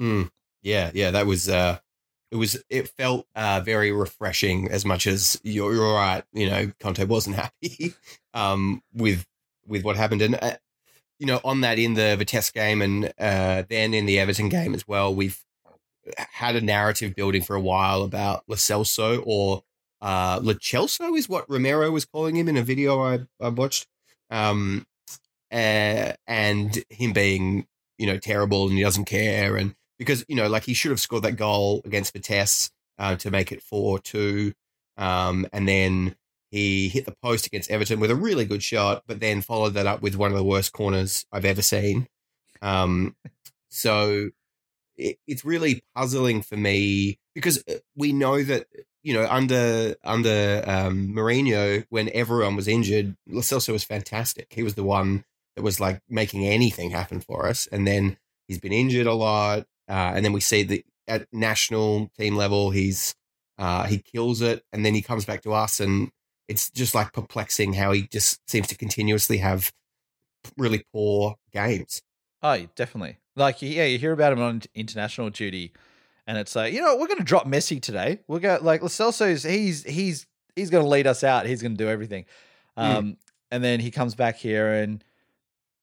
[0.00, 0.30] Mm,
[0.62, 1.78] yeah, yeah, that was uh
[2.32, 6.72] it was it felt uh very refreshing as much as you're, you're right, you know,
[6.80, 7.94] Conte wasn't happy
[8.34, 9.24] um with
[9.70, 10.56] with what happened and uh,
[11.18, 14.74] you know, on that in the Vitesse game and uh then in the Everton game
[14.74, 15.42] as well, we've
[16.16, 19.62] had a narrative building for a while about Lo Celso or
[20.02, 23.86] uh Lo Celso is what Romero was calling him in a video I, I watched.
[24.30, 24.86] Um
[25.52, 27.66] uh, and him being,
[27.98, 31.00] you know, terrible and he doesn't care and because you know, like he should have
[31.00, 34.52] scored that goal against Vitesse uh, to make it four two,
[34.96, 36.16] um, and then
[36.50, 39.86] he hit the post against Everton with a really good shot, but then followed that
[39.86, 42.08] up with one of the worst corners I've ever seen.
[42.60, 43.14] Um,
[43.68, 44.30] so
[44.96, 48.66] it, it's really puzzling for me because uh, we know that
[49.02, 54.48] you know under under um, Mourinho, when everyone was injured, Lo was fantastic.
[54.50, 55.24] He was the one
[55.56, 59.66] that was like making anything happen for us, and then he's been injured a lot.
[59.88, 63.14] Uh, and then we see that at national team level, he's
[63.58, 66.10] uh, he kills it, and then he comes back to us, and
[66.50, 69.72] it's just like perplexing how he just seems to continuously have
[70.58, 72.02] really poor games.
[72.42, 73.18] Oh, definitely.
[73.36, 75.72] Like, yeah, you hear about him on international duty,
[76.26, 78.18] and it's like, you know, we're going to drop Messi today.
[78.26, 79.44] We're going like Lo Celso's.
[79.44, 81.46] He's he's he's going to lead us out.
[81.46, 82.24] He's going to do everything.
[82.76, 82.82] Mm.
[82.82, 83.16] Um,
[83.52, 85.04] and then he comes back here and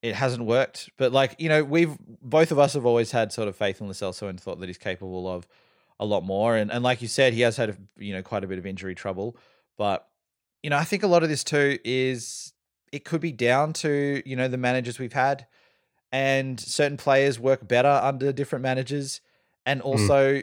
[0.02, 0.90] it hasn't worked.
[0.98, 3.88] But like, you know, we've both of us have always had sort of faith in
[3.88, 5.48] Lo Celso and thought that he's capable of
[6.00, 6.58] a lot more.
[6.58, 8.66] And and like you said, he has had a, you know quite a bit of
[8.66, 9.38] injury trouble.
[9.78, 10.07] But
[10.64, 12.54] you know, I think a lot of this too is
[12.92, 15.46] it could be down to you know the managers we've had
[16.12, 19.22] and certain players work better under different managers
[19.66, 20.42] and also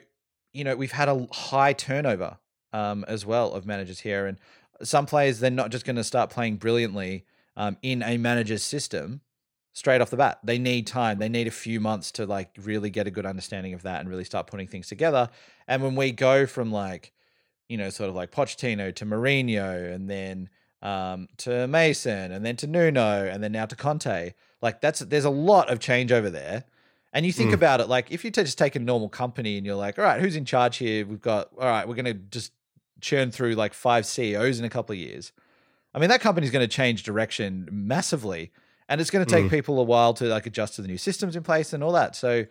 [0.52, 2.38] you know we've had a high turnover
[2.72, 4.38] um, as well of managers here and
[4.82, 7.24] some players they're not just going to start playing brilliantly
[7.56, 9.20] um, in a manager's system
[9.72, 10.38] straight off the bat.
[10.44, 11.18] They need time.
[11.18, 14.08] They need a few months to like really get a good understanding of that and
[14.08, 15.30] really start putting things together
[15.66, 17.12] and when we go from like
[17.68, 20.48] you know sort of like Pochettino to Mourinho and then
[20.82, 24.34] um, to Mason, and then to Nuno, and then now to Conte.
[24.60, 26.64] Like that's there's a lot of change over there.
[27.12, 27.54] And you think Mm.
[27.54, 30.20] about it, like if you just take a normal company and you're like, all right,
[30.20, 31.06] who's in charge here?
[31.06, 32.50] We've got, all right, we're going to just
[33.00, 35.30] churn through like five CEOs in a couple of years.
[35.94, 38.50] I mean, that company's going to change direction massively,
[38.88, 39.50] and it's going to take Mm.
[39.50, 42.16] people a while to like adjust to the new systems in place and all that.
[42.16, 42.46] So,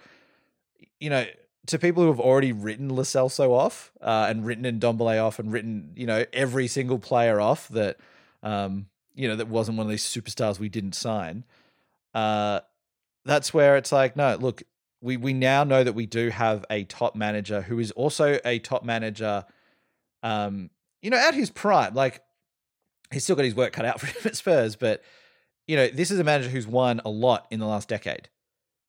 [1.00, 1.26] you know,
[1.68, 5.52] to people who have already written Lo Celso off uh, and written Ndombele off and
[5.52, 7.98] written, you know, every single player off that,
[8.42, 11.46] um, you know, that wasn't one of these superstars we didn't sign.
[12.14, 12.60] Uh,
[13.26, 14.64] that's where it's like, no, look,
[15.02, 18.60] we we now know that we do have a top manager who is also a
[18.60, 19.46] top manager,
[20.22, 20.70] um,
[21.02, 21.94] you know, at his prime.
[21.94, 22.22] Like
[23.12, 25.02] he's still got his work cut out for him at Spurs, but
[25.68, 28.28] you know, this is a manager who's won a lot in the last decade.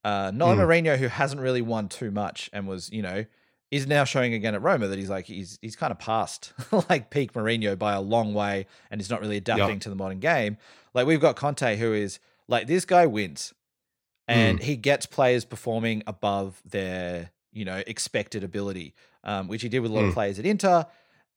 [0.04, 0.62] Uh, Nolan Mm.
[0.66, 3.24] Mourinho, who hasn't really won too much and was, you know,
[3.70, 6.52] is now showing again at Roma that he's like he's he's kind of past
[6.90, 10.20] like peak Mourinho by a long way, and he's not really adapting to the modern
[10.20, 10.58] game.
[10.92, 13.54] Like we've got Conte, who is like this guy wins,
[14.28, 18.94] and he gets players performing above their you know expected ability,
[19.24, 20.14] um, which he did with a lot of Mm.
[20.14, 20.84] players at Inter,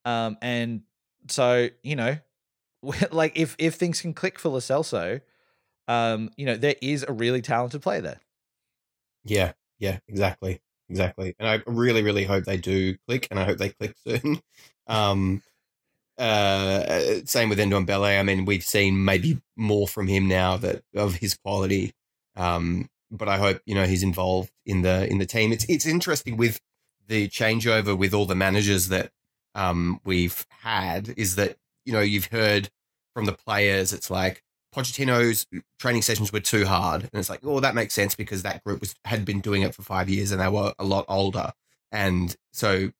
[0.05, 0.81] um, and
[1.29, 2.17] so you know,
[3.11, 5.21] like if if things can click for Lo Celso,
[5.87, 8.19] um, you know there is a really talented player there.
[9.27, 11.35] Yeah, yeah, exactly, exactly.
[11.39, 14.41] And I really, really hope they do click, and I hope they click soon.
[14.87, 15.41] um,
[16.17, 18.19] uh, same with Ndombele.
[18.19, 21.93] I mean, we've seen maybe more from him now that of his quality.
[22.35, 25.51] Um, but I hope you know he's involved in the in the team.
[25.53, 26.59] It's it's interesting with
[27.07, 29.11] the changeover with all the managers that
[29.55, 31.13] um, we've had.
[31.17, 32.69] Is that you know you've heard
[33.13, 33.93] from the players.
[33.93, 34.43] It's like
[34.75, 35.47] Pochettino's
[35.79, 38.79] training sessions were too hard, and it's like, oh, that makes sense because that group
[38.79, 41.53] was had been doing it for five years and they were a lot older,
[41.91, 42.91] and so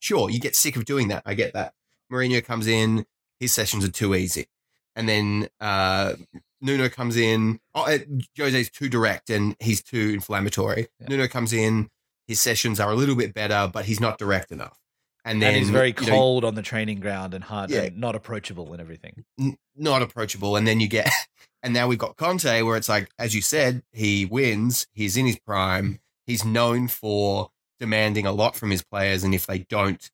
[0.00, 1.22] sure, you get sick of doing that.
[1.24, 1.74] I get that.
[2.12, 3.06] Mourinho comes in,
[3.40, 4.46] his sessions are too easy,
[4.94, 6.14] and then uh,
[6.60, 7.60] Nuno comes in.
[7.74, 7.98] Oh, uh,
[8.36, 10.88] Jose's too direct and he's too inflammatory.
[11.00, 11.08] Yeah.
[11.08, 11.88] Nuno comes in,
[12.26, 14.78] his sessions are a little bit better, but he's not direct enough.
[15.26, 17.82] And then and he's very you know, cold on the training ground and hard Yeah.
[17.82, 19.24] and not approachable and everything.
[19.38, 20.56] n- not approachable.
[20.56, 21.10] And then you get,
[21.62, 24.86] and now we've got Conte, where it's like, as you said, he wins.
[24.94, 25.98] He's in his prime.
[26.26, 27.50] He's known for
[27.80, 30.10] demanding a lot from his players, and if they don't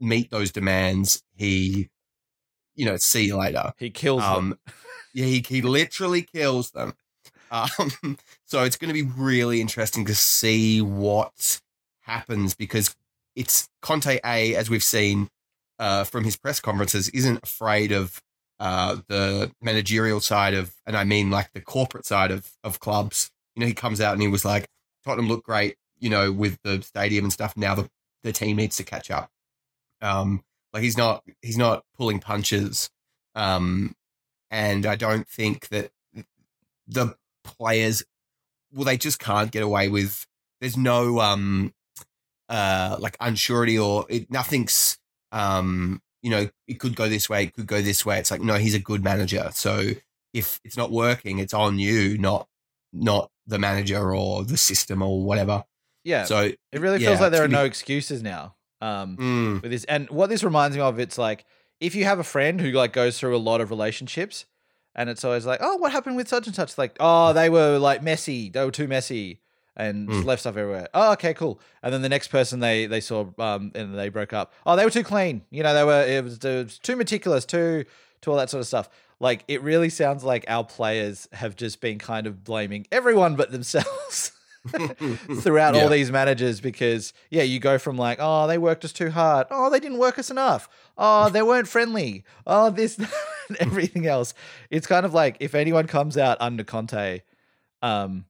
[0.00, 1.88] meet those demands, he,
[2.74, 3.72] you know, see you later.
[3.78, 4.52] He kills them.
[4.52, 4.58] Um,
[5.14, 6.94] yeah, he, he literally kills them.
[7.52, 11.60] Um, so it's going to be really interesting to see what
[12.02, 12.94] happens because
[13.36, 15.28] it's Conte A, as we've seen
[15.78, 18.20] uh, from his press conferences, isn't afraid of
[18.58, 23.30] uh, the managerial side of, and I mean like the corporate side of of clubs.
[23.54, 24.68] You know, he comes out and he was like,
[25.04, 27.56] Tottenham look great, you know, with the stadium and stuff.
[27.56, 27.88] Now the
[28.22, 29.30] the team needs to catch up.
[30.02, 32.90] Um, like he's not he's not pulling punches.
[33.34, 33.94] Um,
[34.50, 35.90] and I don't think that
[36.86, 37.14] the
[37.44, 38.02] players,
[38.72, 40.26] well, they just can't get away with.
[40.60, 41.72] There's no um,
[42.50, 44.98] uh, like unsurety or it, nothing's
[45.32, 48.18] um, you know, it could go this way, it could go this way.
[48.18, 49.48] It's like no, he's a good manager.
[49.54, 49.92] So
[50.34, 52.48] if it's not working, it's on you, not
[52.92, 55.64] not the manager or the system or whatever.
[56.04, 56.24] yeah.
[56.24, 58.56] So it really yeah, feels like there are no excuses now.
[58.82, 61.44] Um, mm, with this and what this reminds me of it's like
[61.80, 64.46] if you have a friend who like goes through a lot of relationships
[64.94, 67.76] and it's always like oh what happened with such and such like oh they were
[67.76, 69.42] like messy they were too messy
[69.80, 70.24] and Mm.
[70.24, 73.72] left stuff everywhere oh okay cool and then the next person they they saw um
[73.74, 76.36] and they broke up oh they were too clean you know they were it was,
[76.44, 77.84] it was too meticulous too
[78.20, 81.80] to all that sort of stuff like it really sounds like our players have just
[81.80, 84.32] been kind of blaming everyone but themselves
[85.40, 85.82] throughout Yeah.
[85.82, 89.46] all these managers because yeah, you go from like, oh, they worked us too hard.
[89.50, 90.68] Oh, they didn't work us enough.
[90.98, 92.24] Oh, they weren't friendly.
[92.46, 93.00] Oh, this
[93.58, 94.34] everything else.
[94.68, 97.22] It's kind of like if anyone comes out under Conte,
[97.80, 98.26] um,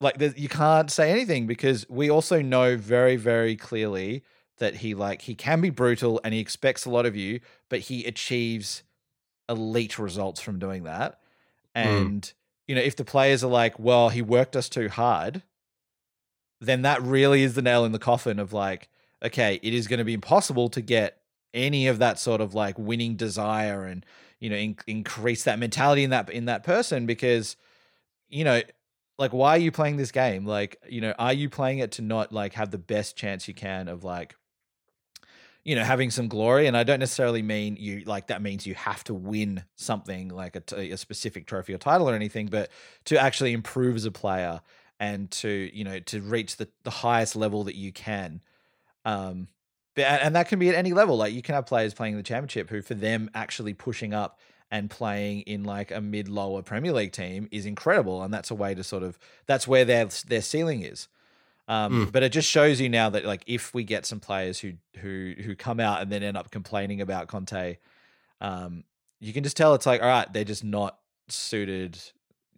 [0.00, 4.22] like you can't say anything because we also know very, very clearly
[4.58, 7.80] that he like he can be brutal and he expects a lot of you, but
[7.80, 8.82] he achieves
[9.48, 11.20] elite results from doing that.
[11.74, 11.84] Mm.
[11.84, 12.32] And
[12.66, 15.42] you know, if the players are like, well, he worked us too hard,
[16.60, 18.88] then that really is the nail in the coffin of like,
[19.22, 21.20] okay, it is going to be impossible to get
[21.54, 24.04] any of that sort of like winning desire and
[24.40, 27.56] you know in- increase that mentality in that in that person because
[28.28, 28.60] you know
[29.18, 30.44] like why are you playing this game?
[30.46, 33.54] Like you know are you playing it to not like have the best chance you
[33.54, 34.36] can of like
[35.64, 36.66] you know having some glory?
[36.66, 40.56] And i don't necessarily mean you like that means you have to win something like
[40.72, 42.70] a, specific trophy or title or anything but
[43.06, 44.60] to actually improve as a player
[45.00, 48.40] and to you know to reach the, the highest level that you can
[49.04, 49.48] um
[49.96, 51.16] but, and that can be at any level.
[51.16, 54.38] Like you can have players playing the championship who for them actually pushing up
[54.70, 58.54] and playing in like a mid lower Premier League team is incredible, and that's a
[58.54, 61.08] way to sort of that's where their their ceiling is.
[61.68, 62.12] Um, Mm.
[62.12, 65.34] But it just shows you now that like if we get some players who who
[65.40, 67.78] who come out and then end up complaining about Conte,
[68.40, 68.84] um,
[69.20, 70.98] you can just tell it's like all right, they're just not
[71.28, 71.98] suited,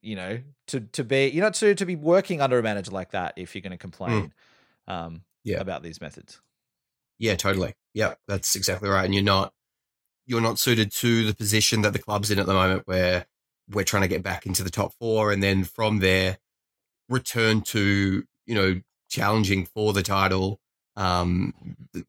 [0.02, 3.12] you know, to to be you're not suited to be working under a manager like
[3.12, 4.32] that if you're going to complain
[4.86, 5.60] um, Yeah.
[5.60, 6.40] about these methods.
[7.18, 7.74] Yeah, totally.
[7.94, 9.04] Yeah, that's exactly right.
[9.04, 9.52] And you're not
[10.28, 13.26] you're not suited to the position that the club's in at the moment where
[13.70, 16.38] we're trying to get back into the top four and then from there
[17.08, 20.60] return to, you know, challenging for the title.
[20.96, 21.54] Um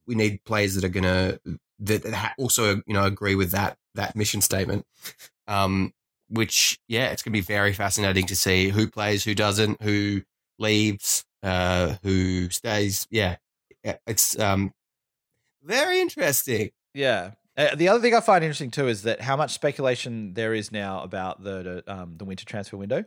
[0.05, 1.39] we need players that are gonna
[1.79, 4.85] that that also, you know, agree with that that mission statement.
[5.47, 5.93] Um
[6.29, 10.21] which yeah, it's gonna be very fascinating to see who plays, who doesn't, who
[10.59, 13.07] leaves, uh, who stays.
[13.09, 13.37] Yeah.
[14.05, 14.73] It's um
[15.63, 16.71] very interesting.
[16.93, 17.31] Yeah.
[17.59, 20.71] Uh, the other thing I find interesting too is that how much speculation there is
[20.71, 23.03] now about the the, um, the winter transfer window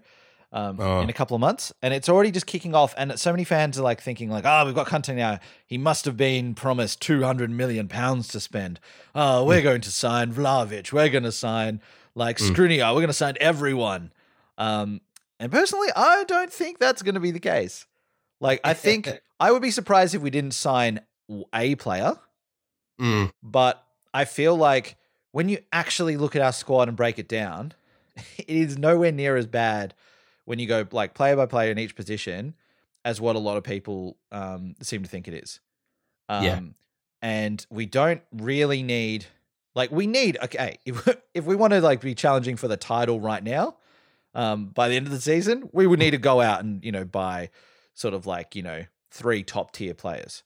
[0.53, 1.01] um, Oh.
[1.01, 2.93] in a couple of months, and it's already just kicking off.
[2.99, 5.39] And so many fans are like thinking like, "Oh, we've got Conte now.
[5.67, 8.79] He must have been promised two hundred million pounds to spend.
[9.15, 10.93] Oh, we're going to sign Vlahovic.
[10.93, 11.81] We're going to sign
[12.15, 12.51] like Mm.
[12.51, 12.89] Skriniar.
[12.91, 14.13] We're going to sign everyone."
[14.59, 15.01] Um,
[15.41, 17.87] and personally, I don't think that's going to be the case.
[18.39, 19.09] Like, I think
[19.41, 21.01] I would be surprised if we didn't sign
[21.55, 22.19] a player
[23.01, 23.83] Mm, but
[24.15, 24.97] I feel like
[25.33, 27.73] when you actually look at our squad and break it down,
[28.39, 29.95] it is nowhere near as bad
[30.45, 32.55] when you go like player by player in each position
[33.05, 35.61] as what a lot of people um, seem to think it is.
[36.29, 36.61] Um, Yeah.
[37.25, 39.27] And we don't really need,
[39.77, 43.21] like, we need, okay, if, if we want to like be challenging for the title
[43.21, 43.77] right now,
[44.35, 46.91] um, by the end of the season, we would need to go out and, you
[46.91, 47.51] know, buy
[47.95, 50.43] sort of like, you know, three top tier players.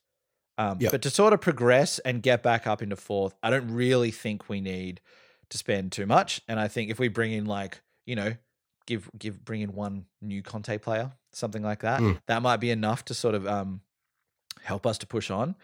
[0.57, 0.91] Um, Yep.
[0.91, 4.49] But to sort of progress and get back up into fourth, I don't really think
[4.49, 5.01] we need
[5.49, 6.41] to spend too much.
[6.47, 8.33] And I think if we bring in like, you know,
[8.85, 12.19] give give bring in one new Conte player, something like that, Mm.
[12.25, 13.81] that might be enough to sort of um
[14.63, 15.55] help us to push on.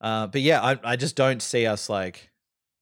[0.00, 2.30] Uh, but yeah, I I just don't see us like,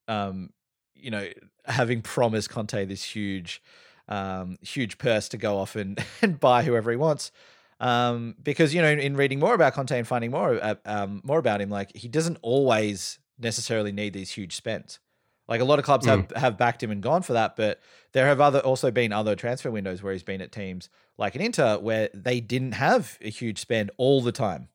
[0.07, 0.51] um,
[0.95, 1.27] you know,
[1.65, 3.61] having promised Conte this huge,
[4.07, 7.31] um, huge purse to go off and and buy whoever he wants.
[7.79, 11.21] Um, because you know, in, in reading more about Conte and finding more uh, um
[11.23, 14.99] more about him, like he doesn't always necessarily need these huge spends.
[15.47, 17.79] Like a lot of clubs have have backed him and gone for that, but
[18.13, 21.41] there have other also been other transfer windows where he's been at teams like an
[21.41, 24.69] Inter where they didn't have a huge spend all the time.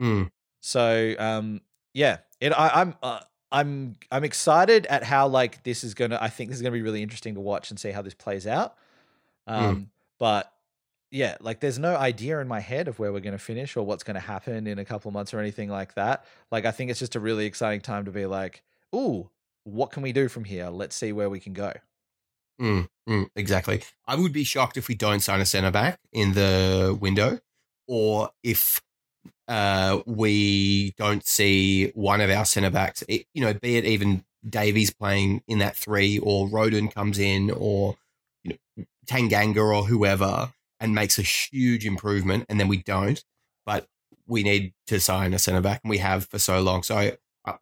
[0.00, 1.60] mm, So um,
[1.94, 6.18] yeah, it, I, I'm uh, I'm I'm excited at how like this is gonna.
[6.20, 8.46] I think this is gonna be really interesting to watch and see how this plays
[8.46, 8.76] out.
[9.46, 10.52] Um, But
[11.10, 14.04] yeah, like there's no idea in my head of where we're gonna finish or what's
[14.04, 16.24] gonna happen in a couple of months or anything like that.
[16.50, 18.62] Like I think it's just a really exciting time to be like,
[18.94, 19.30] ooh,
[19.64, 20.68] what can we do from here?
[20.68, 21.72] Let's see where we can go.
[22.60, 23.82] mm, mm, exactly.
[24.06, 27.38] I would be shocked if we don't sign a centre back in the window,
[27.88, 28.80] or if
[29.48, 33.02] uh, we don't see one of our centre backs.
[33.08, 37.50] It, you know, be it even Davies playing in that three, or Rodon comes in,
[37.50, 37.96] or
[38.44, 43.22] you know, Tanganga or whoever, and makes a huge improvement, and then we don't.
[43.66, 43.86] But
[44.26, 46.82] we need to sign a centre back, and we have for so long.
[46.82, 47.12] So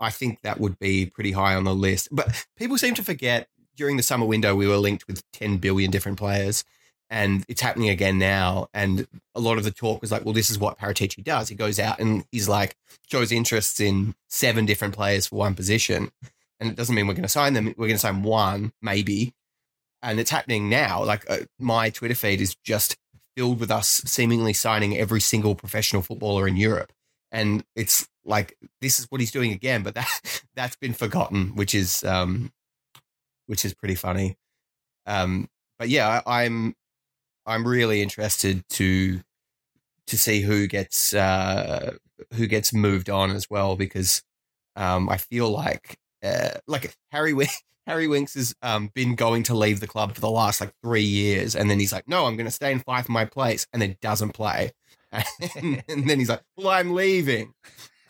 [0.01, 2.09] I, think that would be pretty high on the list.
[2.13, 5.91] But people seem to forget during the summer window we were linked with 10 billion
[5.91, 6.65] different players,
[7.11, 8.69] and it's happening again now.
[8.75, 11.49] And a lot of the talk was like, well, this is what Paratici does.
[11.49, 12.77] He goes out and he's like
[13.11, 16.11] shows interests in seven different players for one position,
[16.61, 17.67] and it doesn't mean we're going to sign them.
[17.67, 19.35] We're going to sign one, maybe.
[20.01, 21.03] And it's happening now.
[21.03, 22.97] Like uh, my Twitter feed is just
[23.39, 26.93] filled with us seemingly signing every single professional footballer in Europe.
[27.31, 31.73] And it's like this is what he's doing again, but that that's been forgotten, which
[31.73, 32.51] is um
[33.47, 34.37] which is pretty funny.
[35.07, 36.75] Um but yeah, I, I'm
[37.47, 39.21] I'm really interested to
[40.09, 41.95] to see who gets uh
[42.35, 44.21] who gets moved on as well because
[44.75, 47.35] um I feel like uh like Harry
[47.89, 51.03] Harry Winks has um, been going to leave the club for the last like three
[51.03, 53.67] years, and then he's like, "No, I'm going to stay and fight for my place,"
[53.73, 54.73] and then doesn't play,
[55.11, 57.55] and, and then he's like, "Well, I'm leaving."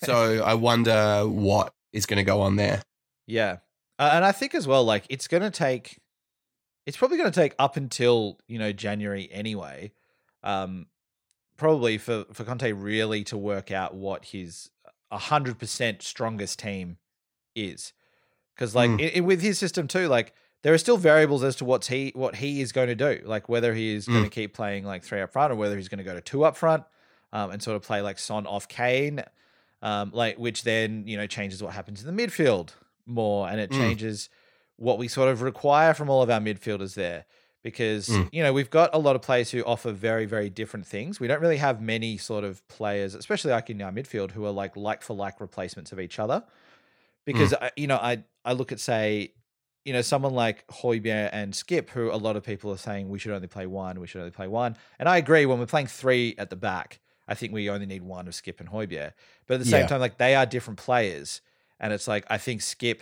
[0.03, 2.83] So I wonder what is going to go on there.
[3.27, 3.59] Yeah.
[3.99, 5.99] Uh, and I think as well, like it's going to take,
[6.87, 9.93] it's probably going to take up until, you know, January anyway.
[10.43, 10.87] Um,
[11.57, 14.71] probably for, for Conte really to work out what his
[15.13, 16.99] 100% strongest team
[17.57, 17.93] is.
[18.59, 19.01] Because like Mm.
[19.15, 22.11] i i- with his system too, like there are still variables as to what's he
[22.17, 23.23] what he is going to do.
[23.25, 25.89] Like whether he is going to keep playing like three up front or whether he's
[25.89, 26.83] going to go to two up front
[27.33, 29.23] um, and sort of play like Son off Kane,
[29.83, 32.71] um, like which then you know changes what happens in the midfield
[33.07, 33.77] more, and it Mm.
[33.79, 34.29] changes
[34.77, 37.25] what we sort of require from all of our midfielders there.
[37.65, 38.29] Because, Mm.
[38.33, 41.19] you know, we've got a lot of players who offer very, very different things.
[41.19, 44.53] We don't really have many sort of players, especially like in our midfield, who are
[44.53, 46.45] like like for like replacements of each other.
[47.29, 47.33] Mm.
[47.33, 49.33] Because, I, you know, I, I look at, say,
[49.85, 53.19] you know, someone like Højbjerg and Skipp, who a lot of people are saying we
[53.19, 54.77] should only play one, we should only play one.
[54.99, 58.03] And I agree, when we're playing three at the back, I think we only need
[58.03, 59.13] one of Skipp and Højbjerg.
[59.47, 59.87] But at the same Yeah.
[59.87, 61.41] time, like they are different players.
[61.81, 63.01] And it's like, I think Skipp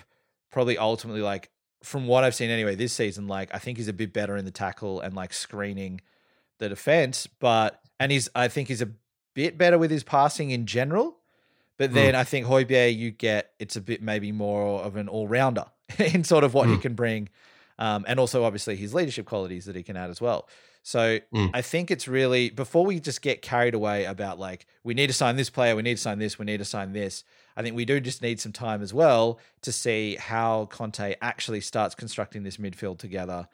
[0.51, 1.51] probably ultimately, like,
[1.83, 4.45] from what I've seen anyway this season, like, I think he's a bit better in
[4.45, 6.01] the tackle and like screening
[6.59, 7.27] the defense.
[7.27, 8.91] But, and he's, I think he's a
[9.35, 11.19] bit better with his passing in general.
[11.79, 11.95] But Mm.
[11.95, 15.67] then I think Højbjerg, you get it's a bit maybe more of an all rounder
[15.99, 16.83] in sort of what he Mm.
[16.83, 17.29] can bring,
[17.79, 20.49] um, and also obviously his leadership qualities that he can add as well.
[20.83, 21.51] So Mm.
[21.53, 25.13] I think it's really before we just get carried away about like we need to
[25.13, 27.25] sign this player, we need to sign this, we need to sign this.
[27.57, 31.61] I think we do just need some time as well to see how Conte actually
[31.61, 33.49] starts constructing this midfield together.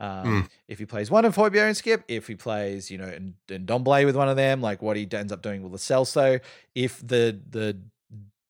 [0.00, 3.34] Um, If he plays one of Højbjerg and Skipp, if he plays, you know, and,
[3.48, 6.40] and Ndombele with one of them, like what he ends up doing with Lo Celso,
[6.74, 7.76] if the the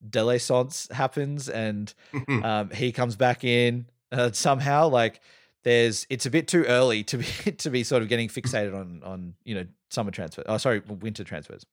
[0.07, 1.93] Delaissance happens and
[2.43, 5.21] um, he comes back in uh, somehow, like
[5.63, 7.25] there's it's a bit too early to be
[7.57, 10.43] to be sort of getting fixated on on you know summer transfer.
[10.45, 11.65] Oh, sorry, winter transfers.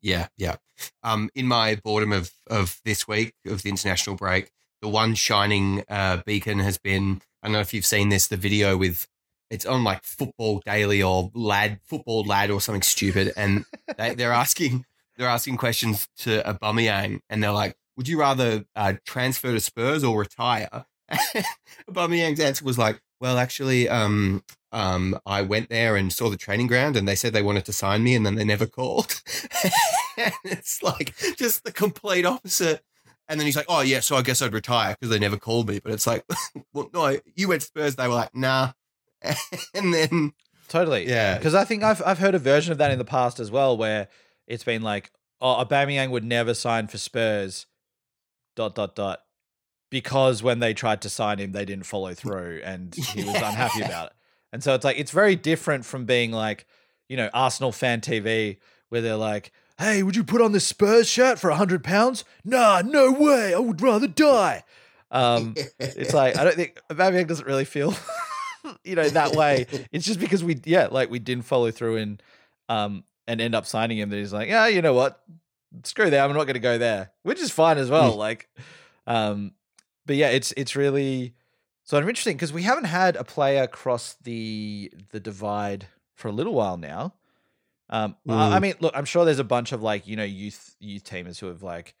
[0.00, 0.56] Yeah, yeah.
[1.02, 4.50] Um, in my boredom of of this week of the international break,
[4.82, 7.22] the one shining uh, beacon has been.
[7.42, 9.06] I don't know if you've seen this, the video with
[9.50, 13.64] it's on like Football Daily or Lad Football Lad or something stupid, and
[13.96, 14.84] they, they're asking
[15.16, 20.04] they're asking questions to Aubameyang, and they're like, "Would you rather uh, transfer to Spurs
[20.04, 20.86] or retire?"
[21.90, 26.66] Aubameyang's answer was like, "Well, actually, um, um, I went there and saw the training
[26.66, 29.22] ground, and they said they wanted to sign me, and then they never called."
[30.16, 32.82] and it's like just the complete opposite.
[33.28, 35.68] And then he's like, "Oh yeah, so I guess I'd retire because they never called
[35.68, 36.24] me." But it's like,
[36.72, 37.96] well, no, you went Spurs.
[37.96, 38.72] They were like, "Nah,"
[39.74, 40.32] and then
[40.68, 41.08] Totally.
[41.08, 41.36] Yeah.
[41.36, 43.76] Because I think I've I've heard a version of that in the past as well,
[43.76, 44.08] where
[44.46, 45.10] it's been like,
[45.40, 47.66] oh, Aubameyang would never sign for Spurs.
[48.54, 49.20] Dot dot dot.
[49.90, 53.80] Because when they tried to sign him, they didn't follow through, and he was unhappy
[53.82, 54.12] about it.
[54.52, 56.66] And so it's like it's very different from being like,
[57.08, 58.58] you know, Arsenal fan TV,
[58.90, 62.24] where they're like, "Hey, would you put on this Spurs shirt for a hundred pounds?"
[62.44, 63.54] Nah, no way.
[63.54, 64.64] I would rather die.
[65.10, 67.94] Um, it's like I don't think Aubameyang doesn't really feel,
[68.84, 69.66] you know, that way.
[69.90, 72.22] It's just because we, yeah, like we didn't follow through and,
[72.68, 74.10] um, and end up signing him.
[74.10, 75.22] That he's like, yeah, you know what,
[75.84, 76.24] screw that.
[76.24, 78.14] I'm not going to go there, which is fine as well.
[78.16, 78.48] Like,
[79.06, 79.52] um,
[80.06, 81.34] but yeah, it's it's really
[81.84, 86.32] sort of interesting because we haven't had a player cross the the divide for a
[86.32, 87.14] little while now.
[87.90, 88.62] Um, I- I Mm.
[88.62, 91.46] mean, look, I'm sure there's a bunch of like you know youth youth teamers who
[91.46, 91.94] have like,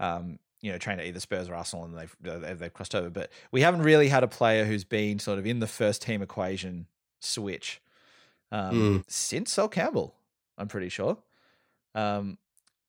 [0.00, 3.10] um, you know, trained at either Spurs or Arsenal and they've they've, they've crossed over,
[3.10, 6.22] but we haven't really had a player who's been sort of in the first team
[6.22, 6.86] equation
[7.20, 7.80] switch
[8.52, 10.14] um, since Sol Campbell.
[10.56, 11.18] I'm pretty sure.
[11.94, 12.38] Um,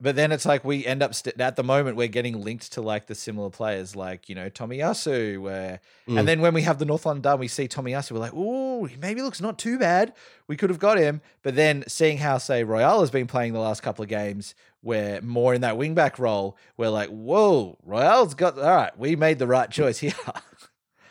[0.01, 2.81] but then it's like we end up st- at the moment we're getting linked to
[2.81, 6.19] like the similar players like you know Tomiyasu where Mm.
[6.19, 8.85] and then when we have the North London done we see Tomiyasu we're like oh
[8.85, 10.13] he maybe looks not too bad
[10.47, 13.59] we could have got him but then seeing how say Royal has been playing the
[13.59, 18.57] last couple of games where more in that wingback role we're like whoa Royal's got
[18.59, 20.13] all right we made the right choice here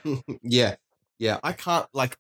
[0.43, 0.75] yeah,
[1.19, 1.39] yeah.
[1.43, 2.19] I can't like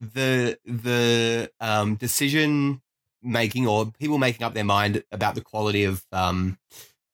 [0.00, 2.80] the the um decision
[3.26, 6.58] making or people making up their mind about the quality of um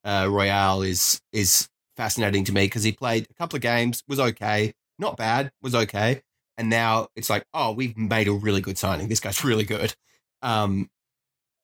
[0.03, 4.19] uh Royal is is fascinating to me because he played a couple of games, was
[4.19, 6.21] okay, not bad, was okay,
[6.57, 9.07] and now it's like, oh, we've made a really good signing.
[9.07, 9.95] This guy's really good.
[10.41, 10.89] Um,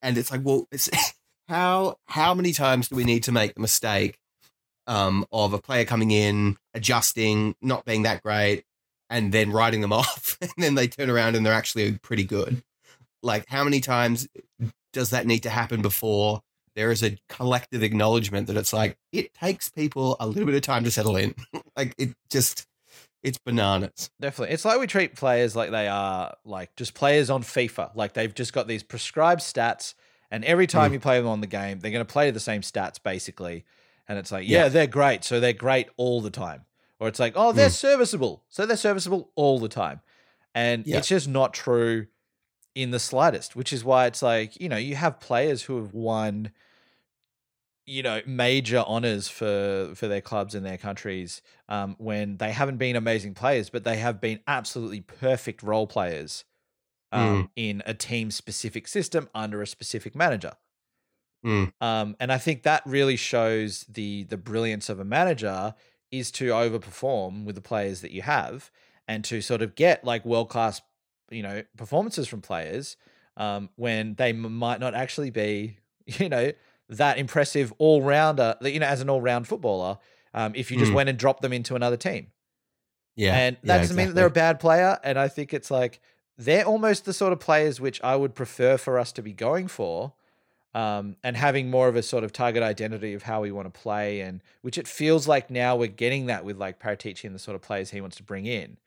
[0.02, 0.90] and it's like, well, it's
[1.48, 4.18] how how many times do we need to make the mistake
[4.88, 8.64] um, of a player coming in, adjusting, not being that great,
[9.10, 12.64] and then writing them off, and then they turn around and they're actually pretty good.
[13.22, 14.28] Like, how many times
[14.94, 16.42] does that need to happen before
[16.76, 20.62] there is a collective acknowledgement that it's like it takes people a little bit of
[20.62, 21.36] time to settle in?
[21.78, 22.66] like, it just,
[23.24, 24.10] it's bananas.
[24.22, 24.54] Definitely.
[24.54, 27.92] It's like we treat players like they are like just players on FIFA.
[27.96, 29.94] Like they've just got these prescribed stats,
[30.32, 30.94] and every time Mm.
[30.94, 33.66] you play them on the game, they're going to play the same stats basically.
[34.08, 34.70] And it's like, yeah, Yeah.
[34.70, 35.24] they're great.
[35.24, 36.66] So they're great all the time.
[37.00, 38.44] Or it's like, oh, they're serviceable.
[38.50, 40.02] So they're serviceable all the time.
[40.56, 40.98] And Yeah.
[40.98, 42.08] it's just not true
[42.76, 45.94] in the slightest, which is why it's like, you know, you have players who have
[45.94, 46.52] won
[47.90, 52.78] you know major honors for for their clubs and their countries um, when they haven't
[52.78, 56.46] been amazing players, but they have been absolutely perfect role players
[57.12, 60.54] um, in a team specific system under a specific manager.
[61.44, 61.74] Mm.
[61.82, 65.74] Um, and I think that really shows the the brilliance of a manager
[66.12, 68.70] is to overperform with the players that you have
[69.08, 70.82] and to sort of get like world class,
[71.32, 72.98] you know, performances from players
[73.38, 76.52] um, when they m- might not actually be, you know,
[76.90, 79.98] that impressive all rounder, that you know, as an all round footballer.
[80.34, 80.96] Um, if you just Mm.
[80.96, 82.28] went and dropped them into another team.
[83.16, 83.36] Yeah.
[83.36, 85.00] And that yeah, doesn't mean that they're a bad player.
[85.04, 86.00] And I think it's like
[86.38, 89.68] they're almost the sort of players which I would prefer for us to be going
[89.68, 90.14] for.
[90.76, 93.80] Um, and having more of a sort of target identity of how we want to
[93.80, 97.40] play, and which it feels like now we're getting that with like Paratici and the
[97.40, 98.78] sort of players he wants to bring in.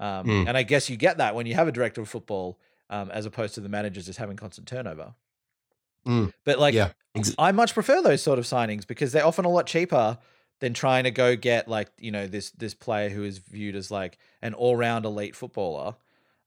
[0.00, 0.48] Um, Mm.
[0.48, 2.58] And I guess you get that when you have a director of football,
[2.90, 5.14] um, as opposed to the managers just having constant turnover.
[6.06, 6.32] Mm.
[6.44, 6.92] But like, Yeah,
[7.38, 10.18] I much prefer those sort of signings because they're often a lot cheaper
[10.60, 13.90] than trying to go get like you know this this player who is viewed as
[13.90, 15.94] like an all round elite footballer.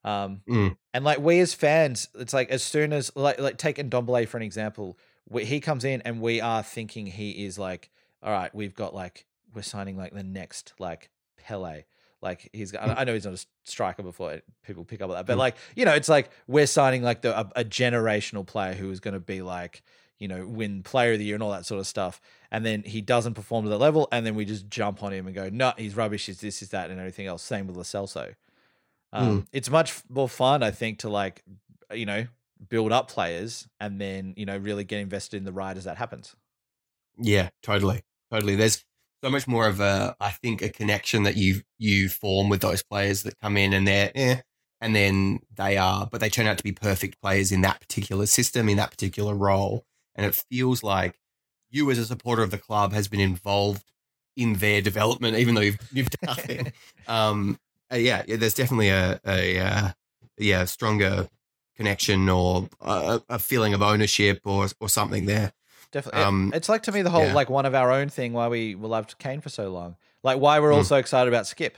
[0.04, 0.78] Um, Mm.
[0.94, 4.38] and like we as fans, it's like as soon as like like take Ndombele for
[4.38, 4.98] an example,
[5.30, 7.90] we, he comes in and we are thinking he is like,
[8.24, 11.84] all right, we've got like we're signing like the next like Pele.
[12.22, 15.26] Like he's, I I know he's not a striker before people pick up on that,
[15.26, 15.40] but Mm.
[15.40, 19.00] like you know, it's like we're signing like the a, a generational player who is
[19.00, 19.82] going to be like
[20.20, 22.84] you know win Player of the Year and all that sort of stuff, and then
[22.84, 25.50] he doesn't perform to that level, and then we just jump on him and go,
[25.52, 27.42] no, he's rubbish, he's this, is that, and everything else.
[27.42, 28.36] Same with Lo Celso.
[29.14, 31.44] Um, It's much more fun, I think, to like
[31.92, 32.28] you know
[32.70, 35.98] build up players and then you know really get invested in the ride as that
[35.98, 36.36] happens.
[37.18, 38.56] Yeah, totally, totally.
[38.56, 38.86] There's
[39.24, 42.84] so much more of a, I think, a connection that you you form with those
[42.84, 44.42] players that come in and they're, eh,
[44.80, 48.26] and then they are, but they turn out to be perfect players in that particular
[48.26, 51.20] system, in that particular role, and it feels like
[51.70, 53.84] you as a supporter of the club has been involved
[54.36, 56.74] in their development, even though you've you've done it.
[57.08, 57.60] um,
[57.92, 59.90] uh, yeah, yeah, there's definitely a a uh,
[60.38, 61.28] yeah stronger
[61.76, 65.52] connection or a, a feeling of ownership or or something there.
[65.92, 67.34] Definitely, Um, it's like to me the whole yeah.
[67.34, 70.60] like one of our own thing why we loved Kane for so long, like why
[70.60, 70.86] we're all Mm.
[70.88, 71.74] so excited about Skipp.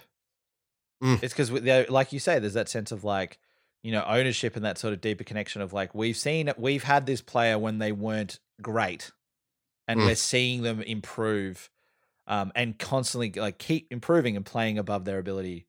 [1.04, 1.22] Mm.
[1.24, 1.52] It's because
[1.90, 3.40] like you say, there's that sense of like
[3.82, 7.06] you know ownership and that sort of deeper connection of like we've seen we've had
[7.06, 9.12] this player when they weren't great,
[9.88, 10.06] and Mm.
[10.06, 11.70] we're seeing them improve,
[12.28, 15.66] um, and constantly like keep improving and playing above their ability,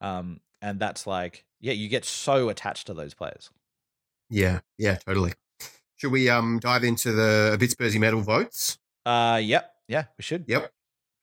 [0.00, 3.50] um, and that's like yeah, you get so attached to those players.
[4.30, 5.32] Yeah, yeah, totally.
[5.98, 8.78] Should we um dive into the a bit Spursy medal votes?
[9.04, 10.44] Uh, yep, yeah, we should.
[10.46, 10.72] Yep,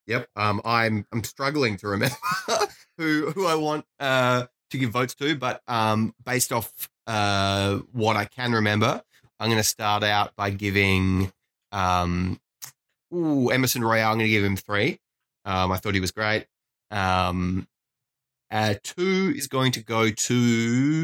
[0.06, 0.28] yep.
[0.36, 2.16] Um, I'm I'm struggling to remember
[2.98, 8.16] who who I want uh to give votes to, but um, based off uh what
[8.16, 9.02] I can remember,
[9.38, 11.32] I'm going to start out by giving
[11.72, 12.40] um,
[13.14, 14.10] ooh, Emerson Royal.
[14.10, 14.98] I'm going to give him three.
[15.44, 16.46] Um, I thought he was great.
[16.90, 17.68] Um,
[18.50, 21.02] uh, two is going to go to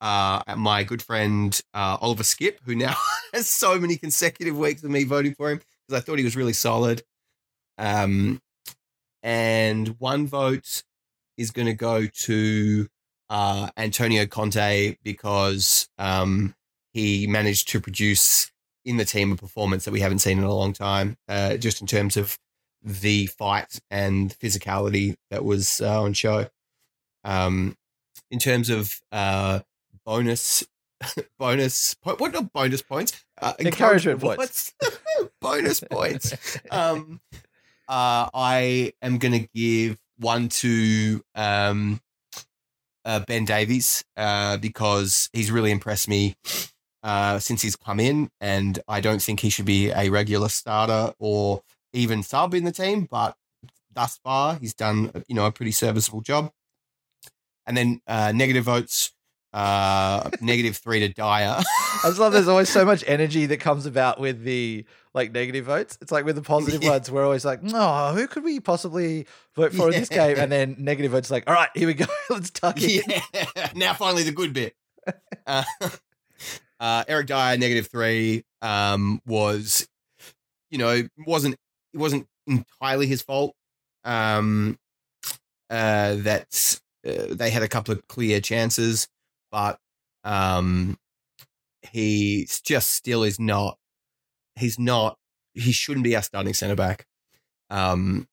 [0.00, 2.94] uh, my good friend uh, Oliver Skipp, who now
[3.34, 6.36] has so many consecutive weeks of me voting for him because I thought he was
[6.36, 7.02] really solid.
[7.78, 8.40] Um,
[9.22, 10.82] and one vote
[11.36, 12.86] is going to go to
[13.28, 16.54] uh, Antonio Conte because um,
[16.92, 18.50] he managed to produce
[18.84, 21.80] in the team a performance that we haven't seen in a long time, uh, just
[21.80, 22.38] in terms of
[22.82, 26.46] the fight and physicality that was uh, on show.
[27.24, 27.76] Um,
[28.30, 29.60] in terms of uh,
[30.06, 30.64] bonus,
[31.38, 33.24] bonus, po- what not bonus points?
[33.40, 34.72] Uh, Encouragement points.
[35.40, 36.58] bonus points.
[36.70, 37.20] Um,
[37.88, 42.00] uh, I am going to give one to um,
[43.04, 46.36] uh, Ben Davies uh, because he's really impressed me
[47.02, 51.12] uh, since he's come in, and I don't think he should be a regular starter
[51.18, 53.06] or even sub in the team.
[53.10, 53.36] But
[53.92, 56.50] thus far, he's done you know a pretty serviceable job.
[57.68, 59.12] And then uh, negative votes,
[59.56, 61.24] uh, negative three to Dier.
[61.24, 64.84] I just love there's always so much energy that comes about with the
[65.14, 65.96] like negative votes.
[66.02, 66.90] It's like with the positive Yeah.
[66.90, 70.36] ones, we're always like, no, who could we possibly vote for in this game?
[70.38, 72.04] And then negative votes like, all right, here we go.
[72.30, 73.06] Let's tuck it.
[73.06, 73.22] in."
[73.56, 73.70] yeah.
[73.74, 74.74] Now finally the good bit.
[75.46, 75.64] Uh,
[76.78, 79.88] uh, Eric Dier negative three um, was,
[80.70, 81.54] you know, wasn't
[81.94, 83.54] it wasn't entirely his fault.
[84.04, 84.78] Um,
[85.70, 89.08] uh, that uh, they had a couple of clear chances,
[89.50, 89.78] but
[90.24, 90.98] um,
[91.92, 93.78] he just still is not.
[94.56, 95.18] He's not.
[95.54, 97.06] He shouldn't be our starting centre back.
[97.70, 98.28] Um,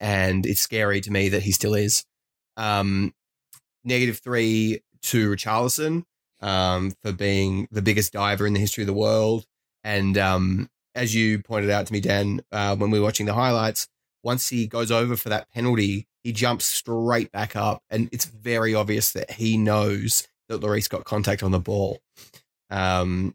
[0.00, 2.04] and it's scary to me that he still is.
[2.56, 3.14] Um,
[3.84, 6.04] negative three to Richarlison
[6.40, 9.46] um, for being the biggest diver in the history of the world.
[9.84, 13.34] And um, as you pointed out to me, Dan, uh, when we were watching the
[13.34, 13.88] highlights,
[14.22, 17.82] once he goes over for that penalty, he jumps straight back up.
[17.90, 22.00] And it's very obvious that he knows that Lloris got contact on the ball.
[22.70, 23.34] Um,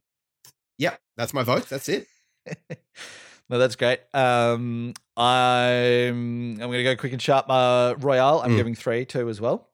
[0.77, 1.67] yeah, that's my vote.
[1.69, 2.07] That's it.
[3.49, 3.99] no, that's great.
[4.13, 7.45] Um, I'm I'm going to go quick and sharp.
[7.49, 8.55] Uh, Royal, I'm Mm.
[8.55, 9.67] giving three to as well,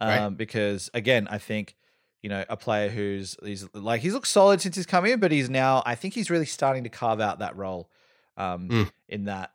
[0.00, 0.18] Right.
[0.18, 1.76] um, because again, I think
[2.22, 5.32] you know a player who's he's like he's looked solid since he's come in, but
[5.32, 7.88] he's now I think he's really starting to carve out that role
[8.36, 8.90] um, Mm.
[9.08, 9.52] in that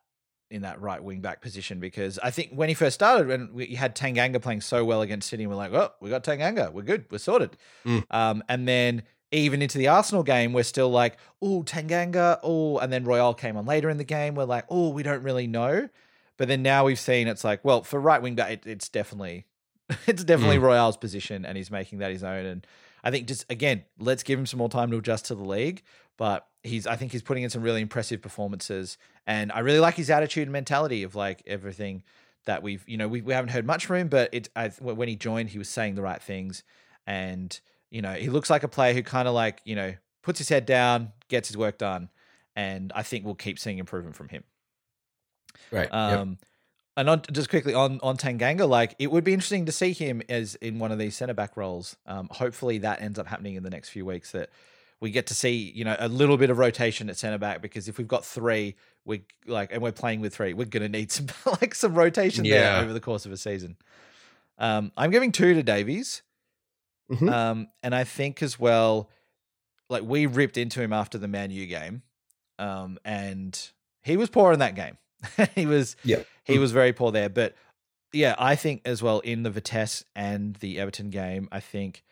[0.50, 1.80] in that right wing back position.
[1.80, 5.30] Because I think when he first started, when we had Tanganga playing so well against
[5.30, 7.58] City, we're like, oh, we got Tanganga, we're good, we're sorted.
[7.86, 8.04] Mm.
[8.10, 12.91] Um, and then even into the Arsenal game, we're still like, oh, Tanganga, oh, and
[12.91, 14.36] then Royal came on later in the game.
[14.36, 15.89] We're like, oh, we don't really know.
[16.38, 19.45] But then now we've seen it's like, well, for right wing back, it, it's definitely,
[20.08, 22.45] it's definitely Royal's position, and he's making that his own.
[22.45, 22.68] And
[23.04, 25.84] I think just again, let's give him some more time to adjust to the league.
[26.18, 29.95] But he's, I think he's putting in some really impressive performances, and I really like
[29.95, 32.03] his attitude and mentality of like everything
[32.45, 35.07] that we've, you know, we, we haven't heard much from him, but it, I, when
[35.07, 36.64] he joined, he was saying the right things,
[37.05, 37.60] and
[37.91, 40.49] you know, he looks like a player who kind of like, you know, puts his
[40.49, 42.10] head down, gets his work done,
[42.55, 44.43] and I think we'll keep seeing improvement from him.
[45.72, 45.91] Right.
[45.91, 46.38] Um,
[46.95, 50.22] and on, just quickly on on Tanganga, like it would be interesting to see him
[50.28, 51.95] as in one of these centre back roles.
[52.05, 54.34] Um, hopefully that ends up happening in the next few weeks.
[54.34, 54.49] That
[55.02, 57.88] we get to see, you know, a little bit of rotation at centre back because
[57.88, 58.76] if we've got three,
[59.06, 61.28] we like, and we're playing with three, we're gonna need some
[61.62, 62.74] like some rotation Yeah.
[62.74, 63.78] there over the course of a season.
[64.58, 66.22] Um, I'm giving two to Davies.
[67.10, 67.32] Mhm.
[67.32, 69.10] Um, and I think as well,
[69.89, 72.04] like we ripped into him after the Man U game,
[72.60, 73.60] um, and
[74.04, 74.97] he was poor in that game.
[75.56, 76.28] he was, Yep.
[76.43, 77.30] he was very poor there.
[77.30, 77.56] But
[78.14, 82.04] yeah, I think as well in the Vitesse and the Everton game, I think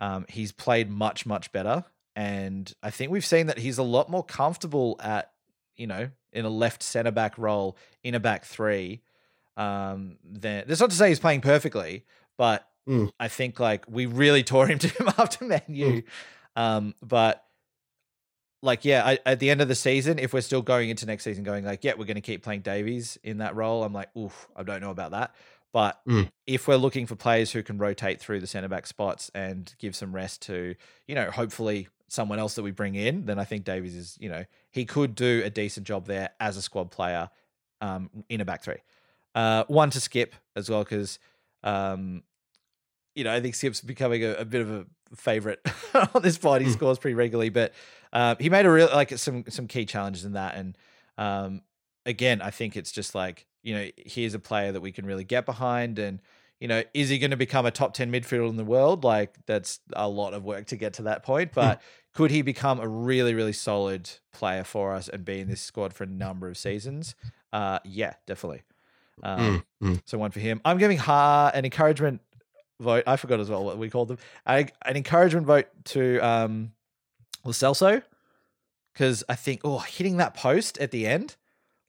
[0.00, 1.84] um, he's played much much better,
[2.16, 5.30] and I think we've seen that he's a lot more comfortable at
[5.76, 9.02] you know in a left centre back role in a back three.
[9.56, 12.04] Um, than that's not to say he's playing perfectly,
[12.36, 13.10] but Mm.
[13.18, 16.02] I think like we really tore him to him after Man U.
[16.54, 17.42] Um, but
[18.62, 21.24] like, yeah, I, at the end of the season, if we're still going into next
[21.24, 24.14] season, going like, yeah, we're going to keep playing Davies in that role, I'm like,
[24.16, 25.34] oof, I don't know about that.
[25.72, 26.30] But Mm.
[26.46, 29.96] if we're looking for players who can rotate through the centre back spots and give
[29.96, 30.74] some rest to,
[31.06, 34.28] you know, hopefully someone else that we bring in, then I think Davies is, you
[34.28, 37.30] know, he could do a decent job there as a squad player
[37.80, 38.78] um, in a back three.
[39.34, 41.18] Uh, one to Skipp as well because,
[41.62, 42.22] um,
[43.14, 44.86] you know, I think Skipp's becoming a, a bit of a
[45.16, 45.60] favorite
[46.14, 46.60] on this pod.
[46.60, 46.72] He Mm.
[46.72, 47.72] scores pretty regularly, but
[48.12, 50.54] uh, he made a real like some some key challenges in that.
[50.56, 50.76] And
[51.18, 51.62] um,
[52.06, 55.24] again, I think it's just like you know, here's a player that we can really
[55.24, 56.20] get behind, and
[56.60, 59.04] you know, is he going to become a top ten midfielder in the world?
[59.04, 61.80] Like that's a lot of work to get to that point, but.
[62.16, 65.92] Could he become a really, really solid player for us and be in this squad
[65.92, 67.16] for a number of seasons?
[67.52, 68.62] Uh, yeah, definitely.
[69.24, 70.02] Um, Mm, mm.
[70.04, 70.60] So one for him.
[70.64, 72.20] I'm giving Ha an encouragement
[72.78, 73.02] vote.
[73.08, 74.18] I forgot as well what we called them.
[74.46, 76.70] I, an encouragement vote to um,
[77.44, 78.00] Lo Celso
[78.92, 81.34] because I think oh hitting that post at the end,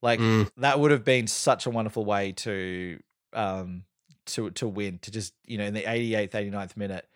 [0.02, 0.50] like Mm.
[0.58, 3.00] that would have been such a wonderful way to
[3.34, 3.84] um
[4.28, 7.08] to to win to just you know in the 88th 89th minute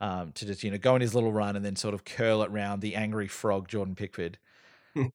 [0.00, 2.42] um to just you know go on his little run and then sort of curl
[2.42, 4.38] it round the angry frog Jordan Pickford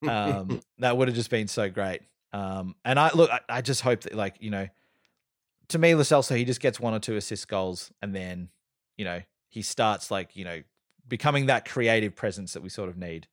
[0.08, 2.02] um, that would have just been so great.
[2.34, 4.68] Um, and I look, I, I just hope that like you know,
[5.70, 8.50] to me, Lo Celso, he just gets one or two assist goals, and then
[8.98, 10.62] you know he starts like you know
[11.08, 13.28] becoming that creative presence that we sort of need.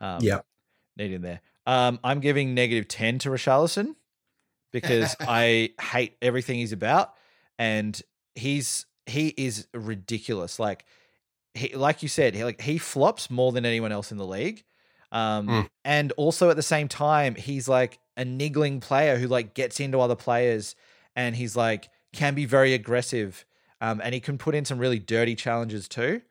[0.00, 0.40] Um, Yeah.
[0.96, 1.40] need in there.
[1.66, 3.96] Um, I'm giving negative ten to Richarlison
[4.72, 7.14] because I hate everything he's about,
[7.58, 8.00] and
[8.34, 10.58] he's he is ridiculous.
[10.58, 10.84] Like
[11.54, 14.64] he, like you said, he, like he flops more than anyone else in the league.
[15.12, 15.68] Um, Mm.
[15.84, 20.00] and also at the same time, he's like a niggling player who like gets into
[20.00, 20.74] other players,
[21.14, 23.44] and he's like can be very aggressive.
[23.80, 26.22] Um, and he can put in some really dirty challenges too.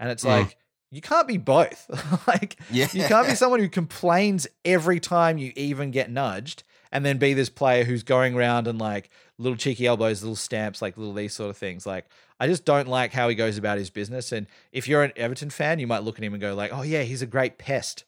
[0.00, 0.28] And it's Mm.
[0.40, 0.56] like
[0.90, 1.86] you can't be both.
[2.26, 2.88] like Yeah.
[2.92, 6.62] you can't be someone who complains every time you even get nudged
[6.92, 10.80] and then be this player who's going around and like little cheeky elbows, little stamps,
[10.82, 11.86] like little these sort of things.
[11.86, 12.06] Like
[12.40, 14.32] I just don't like how he goes about his business.
[14.32, 16.82] And if you're an Everton fan, you might look at him and go like, "Oh
[16.82, 18.04] yeah, he's a great pest."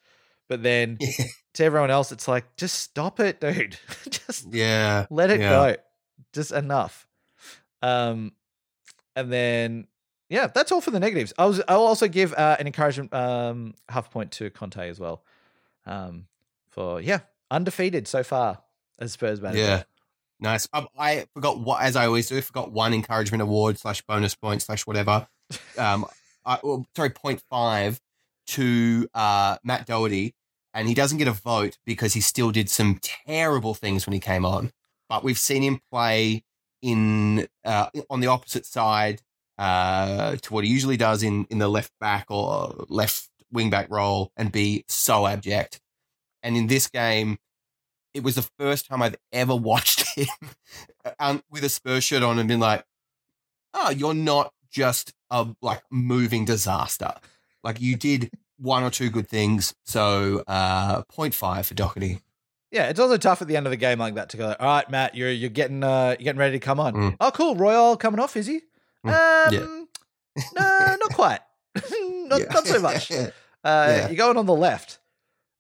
[0.49, 0.99] But then
[1.55, 3.77] to everyone else, it's like, just stop it, dude.
[4.11, 5.07] just Yeah.
[5.11, 5.49] let it yeah.
[5.51, 5.77] go.
[6.33, 7.07] Just enough.
[7.83, 8.33] Um,
[9.17, 9.87] and then
[10.29, 11.33] yeah, that's all for the negatives.
[11.39, 15.23] I was I'll also give uh, an encouragement um half point to Conte as well.
[15.87, 16.27] Um,
[16.69, 17.21] for yeah,
[17.51, 18.63] undefeated so far
[19.01, 19.61] as Spurs manager.
[19.61, 19.83] Yeah.
[20.41, 20.69] Nice.
[20.73, 24.35] Um, I forgot what, as I always do, I forgot one encouragement award slash bonus
[24.35, 25.29] point slash whatever.
[25.77, 26.07] Um,
[26.47, 28.01] I, well, sorry, point five
[28.47, 30.35] to uh, Matt Doherty,
[30.73, 34.21] and he doesn't get a vote because he still did some terrible things when he
[34.21, 34.71] came on.
[35.09, 36.45] But we've seen him play
[36.83, 39.23] in uh, on the opposite side
[39.59, 43.89] uh, to what he usually does in in the left back or left wing back
[43.91, 45.81] role and be so abject.
[46.45, 47.39] And in this game,
[48.15, 50.27] it was the first time I've ever watched him
[51.19, 52.85] um, with a Spurs shirt on and been like,
[53.75, 57.13] oh, you're not just a like moving disaster.
[57.63, 59.75] Like you did one or two good things.
[59.85, 62.21] So uh 0.5 for Doherty.
[62.71, 64.55] Yeah, it's also tough at the end of the game like that to go.
[64.59, 66.95] All right, Matt, you're you're getting uh you're getting ready to come on.
[66.95, 67.17] Mm.
[67.21, 68.61] Oh, cool, Royal coming off, is he?
[69.05, 69.89] Mm, Um,
[70.37, 70.43] yeah.
[70.55, 71.41] no, not quite.
[71.75, 72.47] not, Yeah.
[72.53, 73.11] not so much.
[73.11, 73.31] Uh,
[73.65, 74.07] Yeah.
[74.09, 74.99] You're going on the left.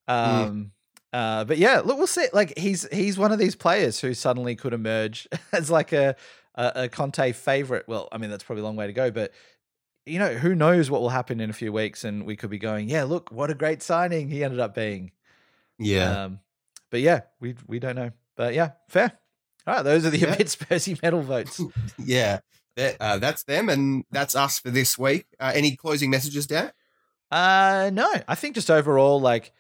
[0.08, 0.72] Um,
[1.12, 2.26] uh, but yeah, look, we'll see.
[2.32, 6.16] Like he's he's one of these players who suddenly could emerge as like a
[6.54, 7.84] a, a Conte favorite.
[7.88, 9.32] Well, I mean that's probably a long way to go, but
[10.06, 12.58] you know who knows what will happen in a few weeks, and we could be
[12.58, 15.12] going, yeah, look, what a great signing he ended up being.
[15.78, 16.24] yeah.
[16.24, 16.40] Um,
[16.90, 18.10] but yeah, we we don't know.
[18.36, 19.12] But yeah, fair.
[19.66, 20.34] All right, those are the Yeah.
[20.36, 21.60] bit Spursy medal votes.
[21.98, 22.40] Yeah.
[22.76, 25.26] That, uh, that's them and that's us for this week.
[25.38, 26.72] Uh, any closing messages, Dan?
[27.30, 29.52] Uh no, I think just overall, like,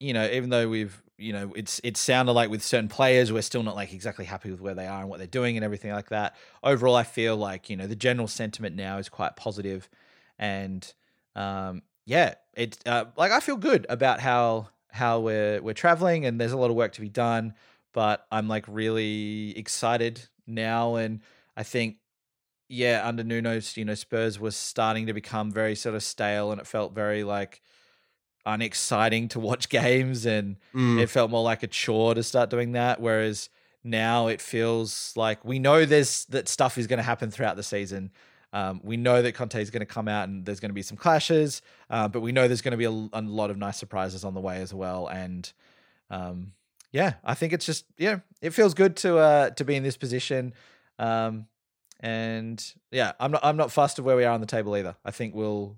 [0.00, 3.42] you know, even though we've, you know, it's it sounded like with certain players, we're
[3.42, 5.92] still not like exactly happy with where they are and what they're doing and everything
[5.92, 6.36] like that.
[6.62, 9.88] Overall, I feel like, you know, the general sentiment now is quite positive
[10.38, 10.92] and
[11.34, 16.40] um yeah, it uh, like I feel good about how how we're we're traveling and
[16.40, 17.54] there's a lot of work to be done,
[17.92, 21.20] but I'm like really excited now and
[21.56, 21.96] I think
[22.68, 26.60] yeah, under Nuno's, you know, Spurs was starting to become very sort of stale and
[26.60, 27.62] it felt very like
[28.48, 32.72] unexciting to watch games and Mm, it felt more like a chore to start doing
[32.72, 33.00] that.
[33.00, 33.48] Whereas
[33.84, 37.62] now it feels like we know there's that stuff is going to happen throughout the
[37.62, 38.10] season.
[38.52, 40.82] Um, we know that Conte is going to come out and there's going to be
[40.82, 43.76] some clashes, uh, but we know there's going to be a, a lot of nice
[43.76, 45.06] surprises on the way as well.
[45.06, 45.52] And
[46.10, 46.52] um,
[46.90, 49.96] yeah, I think it's just yeah, it feels good to uh, to be in this
[49.98, 50.54] position.
[50.98, 51.46] Um,
[52.00, 54.96] and yeah, I'm not I'm not fussed of where we are on the table either.
[55.04, 55.76] I think we'll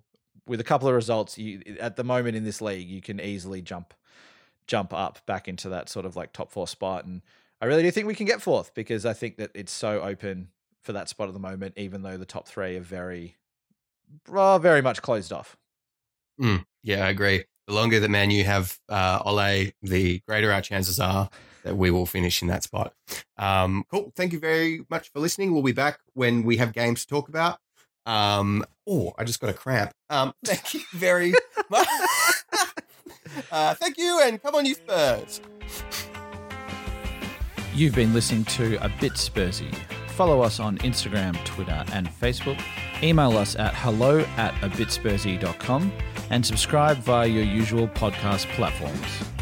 [0.50, 3.62] with a couple of results, you at the moment in this league, you can easily
[3.62, 3.94] jump
[4.66, 7.04] jump up back into that sort of like top four spot.
[7.04, 7.22] And
[7.60, 10.48] I really do think we can get fourth because I think that it's so open
[10.82, 13.36] for that spot at the moment, even though the top three are very
[14.28, 15.56] well, very much closed off.
[16.82, 17.44] yeah, I agree.
[17.68, 21.30] The longer that Man U have uh, Ole, the greater our chances are
[21.62, 22.92] that we will finish in that spot.
[23.36, 24.12] Um, cool.
[24.16, 25.52] Thank you very much for listening.
[25.52, 27.60] We'll be back when we have games to talk about.
[28.06, 29.92] Um, oh, I just got a cramp.
[30.08, 31.32] Um, thank you very
[31.70, 31.88] much.
[33.52, 35.40] uh, thank you, and come on, you Spurs.
[37.74, 39.74] You've been listening to A Bit Spursy.
[40.08, 42.60] Follow us on Instagram, Twitter, and Facebook.
[43.02, 45.92] Email us at hello at abitspursy.com
[46.30, 49.39] and subscribe via your usual podcast platforms.